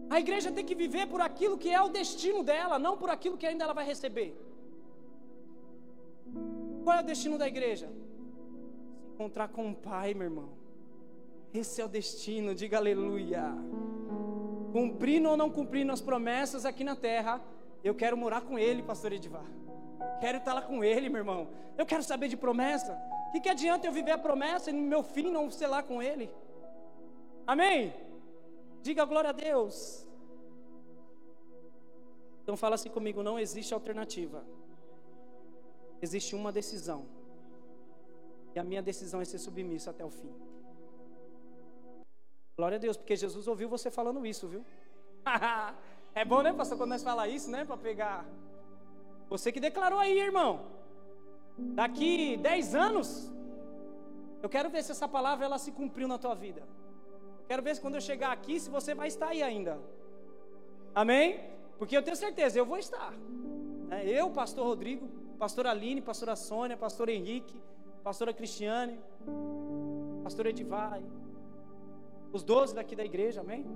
A 0.08 0.18
igreja 0.20 0.50
tem 0.50 0.64
que 0.64 0.74
viver 0.74 1.06
por 1.06 1.20
aquilo 1.20 1.58
que 1.58 1.70
é 1.70 1.80
o 1.80 1.88
destino 1.88 2.42
dela, 2.42 2.78
não 2.78 2.96
por 2.96 3.10
aquilo 3.10 3.36
que 3.36 3.46
ainda 3.46 3.64
ela 3.64 3.74
vai 3.74 3.84
receber. 3.84 4.30
Qual 6.84 6.96
é 6.96 7.00
o 7.00 7.04
destino 7.04 7.38
da 7.38 7.46
igreja? 7.46 7.88
Se 9.00 9.08
encontrar 9.14 9.48
com 9.48 9.70
o 9.70 9.74
Pai, 9.74 10.14
meu 10.14 10.24
irmão. 10.24 10.50
Esse 11.52 11.80
é 11.80 11.84
o 11.84 11.88
destino, 11.88 12.54
diga 12.54 12.78
aleluia. 12.78 13.44
Cumprindo 14.72 15.28
ou 15.28 15.36
não 15.36 15.50
cumprindo 15.50 15.92
as 15.92 16.00
promessas 16.00 16.64
aqui 16.64 16.82
na 16.82 16.96
terra, 16.96 17.42
eu 17.84 17.94
quero 17.94 18.16
morar 18.16 18.40
com 18.40 18.58
Ele, 18.58 18.82
pastor 18.82 19.12
Edivar. 19.12 19.44
Quero 20.20 20.38
estar 20.38 20.54
lá 20.54 20.62
com 20.62 20.82
Ele, 20.82 21.08
meu 21.08 21.18
irmão. 21.18 21.48
Eu 21.76 21.86
quero 21.86 22.02
saber 22.02 22.28
de 22.28 22.36
promessa. 22.36 22.92
O 23.28 23.32
que, 23.32 23.40
que 23.40 23.48
adianta 23.48 23.86
eu 23.86 23.92
viver 23.92 24.12
a 24.12 24.18
promessa 24.18 24.70
e 24.70 24.72
no 24.72 24.82
meu 24.82 25.02
fim 25.02 25.30
não 25.30 25.50
ser 25.50 25.66
lá 25.66 25.82
com 25.82 26.02
Ele? 26.02 26.30
Amém? 27.46 27.94
Diga 28.82 29.04
glória 29.04 29.30
a 29.30 29.32
Deus. 29.32 30.06
Então 32.42 32.56
fala 32.56 32.74
assim 32.74 32.90
comigo: 32.90 33.22
não 33.22 33.38
existe 33.38 33.72
alternativa. 33.72 34.44
Existe 36.00 36.34
uma 36.34 36.50
decisão. 36.50 37.06
E 38.54 38.58
a 38.58 38.64
minha 38.64 38.82
decisão 38.82 39.20
é 39.20 39.24
ser 39.24 39.38
submisso 39.38 39.88
até 39.88 40.04
o 40.04 40.10
fim. 40.10 40.32
Glória 42.56 42.76
a 42.76 42.78
Deus, 42.78 42.96
porque 42.96 43.16
Jesus 43.16 43.48
ouviu 43.48 43.68
você 43.68 43.90
falando 43.90 44.26
isso, 44.26 44.46
viu? 44.46 44.64
é 46.14 46.24
bom, 46.24 46.42
né, 46.42 46.52
pastor, 46.52 46.76
quando 46.76 46.90
nós 46.90 47.02
falar 47.02 47.28
isso, 47.28 47.50
né, 47.50 47.64
para 47.64 47.76
pegar. 47.76 48.26
Você 49.28 49.50
que 49.50 49.60
declarou 49.60 49.98
aí, 49.98 50.18
irmão. 50.18 50.60
Daqui 51.56 52.36
10 52.36 52.74
anos, 52.74 53.32
eu 54.42 54.48
quero 54.48 54.70
ver 54.70 54.82
se 54.82 54.92
essa 54.92 55.08
palavra 55.08 55.44
ela 55.44 55.58
se 55.58 55.70
cumpriu 55.72 56.08
na 56.08 56.18
tua 56.18 56.34
vida. 56.34 56.62
Eu 57.40 57.46
quero 57.46 57.62
ver 57.62 57.74
se 57.74 57.80
quando 57.80 57.94
eu 57.96 58.00
chegar 58.00 58.32
aqui, 58.32 58.58
se 58.58 58.70
você 58.70 58.94
vai 58.94 59.08
estar 59.08 59.28
aí 59.28 59.42
ainda. 59.42 59.78
Amém? 60.94 61.40
Porque 61.78 61.96
eu 61.96 62.02
tenho 62.02 62.16
certeza, 62.16 62.58
eu 62.58 62.66
vou 62.66 62.78
estar. 62.78 63.12
É, 63.90 64.08
eu, 64.08 64.30
pastor 64.30 64.66
Rodrigo, 64.66 65.08
pastor 65.38 65.66
Aline, 65.66 66.00
pastora 66.00 66.36
Sônia, 66.36 66.76
pastor 66.76 67.08
Henrique, 67.08 67.60
pastora 68.02 68.32
Cristiane, 68.32 68.98
pastor 70.22 70.46
Edivai, 70.46 71.04
os 72.32 72.42
doze 72.42 72.74
daqui 72.74 72.96
da 72.96 73.04
igreja, 73.04 73.40
amém? 73.40 73.66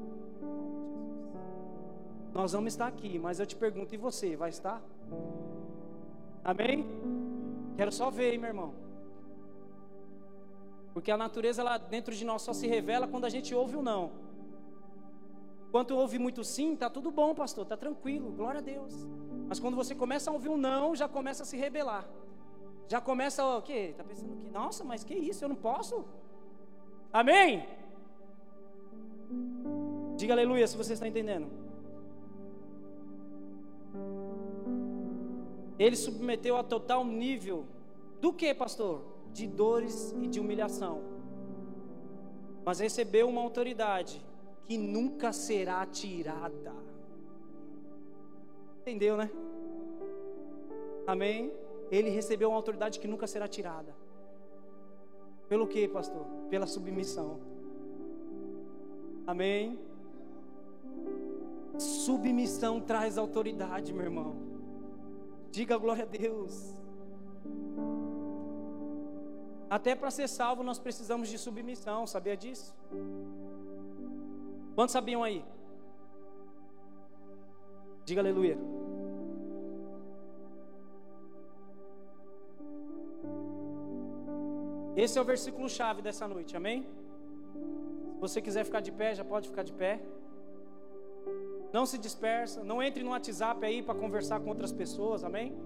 Nós 2.33 2.53
vamos 2.53 2.73
estar 2.73 2.87
aqui, 2.87 3.19
mas 3.19 3.41
eu 3.41 3.47
te 3.47 3.57
pergunto, 3.57 3.95
e 3.95 3.99
você, 3.99 4.37
vai 4.37 4.51
estar? 4.51 4.83
Amém? 6.45 6.87
Quero 7.77 7.93
só 7.93 8.11
ver, 8.11 8.33
hein, 8.33 8.39
meu 8.39 8.49
irmão. 8.49 8.75
Porque 10.95 11.11
a 11.11 11.17
natureza 11.17 11.63
lá 11.63 11.77
dentro 11.77 12.15
de 12.15 12.25
nós 12.25 12.43
só 12.43 12.53
se 12.53 12.67
revela 12.67 13.07
quando 13.07 13.27
a 13.27 13.29
gente 13.29 13.55
ouve 13.55 13.77
o 13.77 13.83
não. 13.83 14.13
Enquanto 15.69 15.91
ouve 15.91 16.19
muito 16.19 16.43
sim, 16.43 16.75
tá 16.75 16.89
tudo 16.89 17.11
bom, 17.11 17.35
pastor, 17.35 17.67
tá 17.67 17.77
tranquilo, 17.77 18.33
glória 18.33 18.61
a 18.61 18.63
Deus. 18.63 19.07
Mas 19.49 19.61
quando 19.61 19.77
você 19.77 19.95
começa 19.95 20.31
a 20.31 20.33
ouvir 20.33 20.49
um 20.49 20.57
não, 20.57 20.97
já 20.97 21.07
começa 21.07 21.43
a 21.43 21.47
se 21.47 21.57
rebelar. 21.57 22.09
Já 22.89 23.01
começa 23.01 23.45
o 23.45 23.61
quê? 23.61 23.95
Tá 23.97 24.05
pensando 24.05 24.37
que, 24.37 24.49
nossa, 24.49 24.85
mas 24.85 25.05
que 25.05 25.15
isso? 25.15 25.45
Eu 25.45 25.49
não 25.51 25.57
posso? 25.57 26.05
Amém? 27.13 27.67
Diga 30.17 30.33
aleluia 30.33 30.67
se 30.67 30.77
você 30.77 30.93
está 30.95 31.07
entendendo. 31.07 31.49
Ele 35.79 35.97
submeteu 35.97 36.57
a 36.57 36.63
total 36.63 37.05
nível 37.05 37.65
do 38.21 38.33
que, 38.33 38.55
pastor? 38.55 39.03
De 39.33 39.47
dores 39.47 40.15
e 40.21 40.27
de 40.27 40.41
humilhação. 40.41 41.03
Mas 42.65 42.79
recebeu 42.79 43.29
uma 43.29 43.41
autoridade 43.43 44.25
que 44.65 44.77
nunca 44.79 45.33
será 45.33 45.85
tirada. 45.87 46.73
Entendeu, 48.81 49.17
né? 49.17 49.31
Amém? 51.07 51.53
Ele 51.91 52.11
recebeu 52.11 52.49
uma 52.49 52.57
autoridade 52.57 52.99
que 52.99 53.07
nunca 53.07 53.27
será 53.27 53.47
tirada. 53.47 53.95
Pelo 55.49 55.67
que, 55.67 55.87
pastor? 55.87 56.25
Pela 56.51 56.67
submissão. 56.67 57.39
Amém? 59.27 59.79
Submissão 61.79 62.81
traz 62.81 63.19
autoridade, 63.19 63.93
meu 63.93 64.05
irmão. 64.05 64.46
Diga 65.57 65.77
glória 65.79 66.05
a 66.05 66.07
Deus. 66.07 66.55
Até 69.77 69.93
para 70.01 70.11
ser 70.17 70.29
salvo 70.29 70.63
nós 70.63 70.79
precisamos 70.87 71.31
de 71.31 71.39
submissão, 71.39 72.01
sabia 72.07 72.37
disso? 72.37 72.75
Quantos 74.75 74.93
sabiam 74.93 75.23
aí? 75.29 75.39
Diga 78.05 78.21
aleluia. 78.21 78.59
Esse 84.95 85.19
é 85.19 85.23
o 85.23 85.25
versículo 85.25 85.71
chave 85.71 86.03
dessa 86.03 86.29
noite, 86.29 86.55
amém? 86.55 86.83
Se 86.83 88.21
você 88.27 88.43
quiser 88.43 88.65
ficar 88.69 88.81
de 88.81 88.93
pé, 88.93 89.15
já 89.15 89.25
pode 89.25 89.49
ficar 89.49 89.63
de 89.63 89.73
pé. 89.73 90.03
Não 91.73 91.85
se 91.85 91.99
dispersa, 91.99 92.63
não 92.65 92.83
entre 92.83 93.03
no 93.03 93.11
WhatsApp 93.11 93.65
aí 93.65 93.83
para 93.83 93.95
conversar 93.95 94.41
com 94.41 94.49
outras 94.49 94.73
pessoas, 94.73 95.25
amém? 95.25 95.57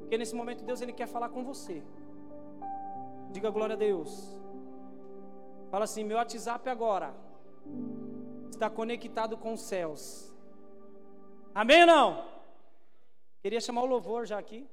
Porque 0.00 0.16
nesse 0.16 0.34
momento 0.34 0.64
Deus 0.64 0.80
ele 0.80 0.92
quer 0.92 1.06
falar 1.06 1.28
com 1.28 1.44
você. 1.44 1.82
Diga 3.30 3.50
glória 3.50 3.74
a 3.74 3.78
Deus. 3.78 4.40
Fala 5.70 5.84
assim: 5.84 6.04
meu 6.04 6.16
WhatsApp 6.16 6.68
agora 6.68 7.14
está 8.50 8.70
conectado 8.70 9.36
com 9.36 9.52
os 9.52 9.60
céus. 9.60 10.32
Amém 11.54 11.80
ou 11.82 11.86
não? 11.86 12.24
Queria 13.42 13.60
chamar 13.60 13.82
o 13.82 13.86
louvor 13.86 14.26
já 14.26 14.38
aqui. 14.38 14.68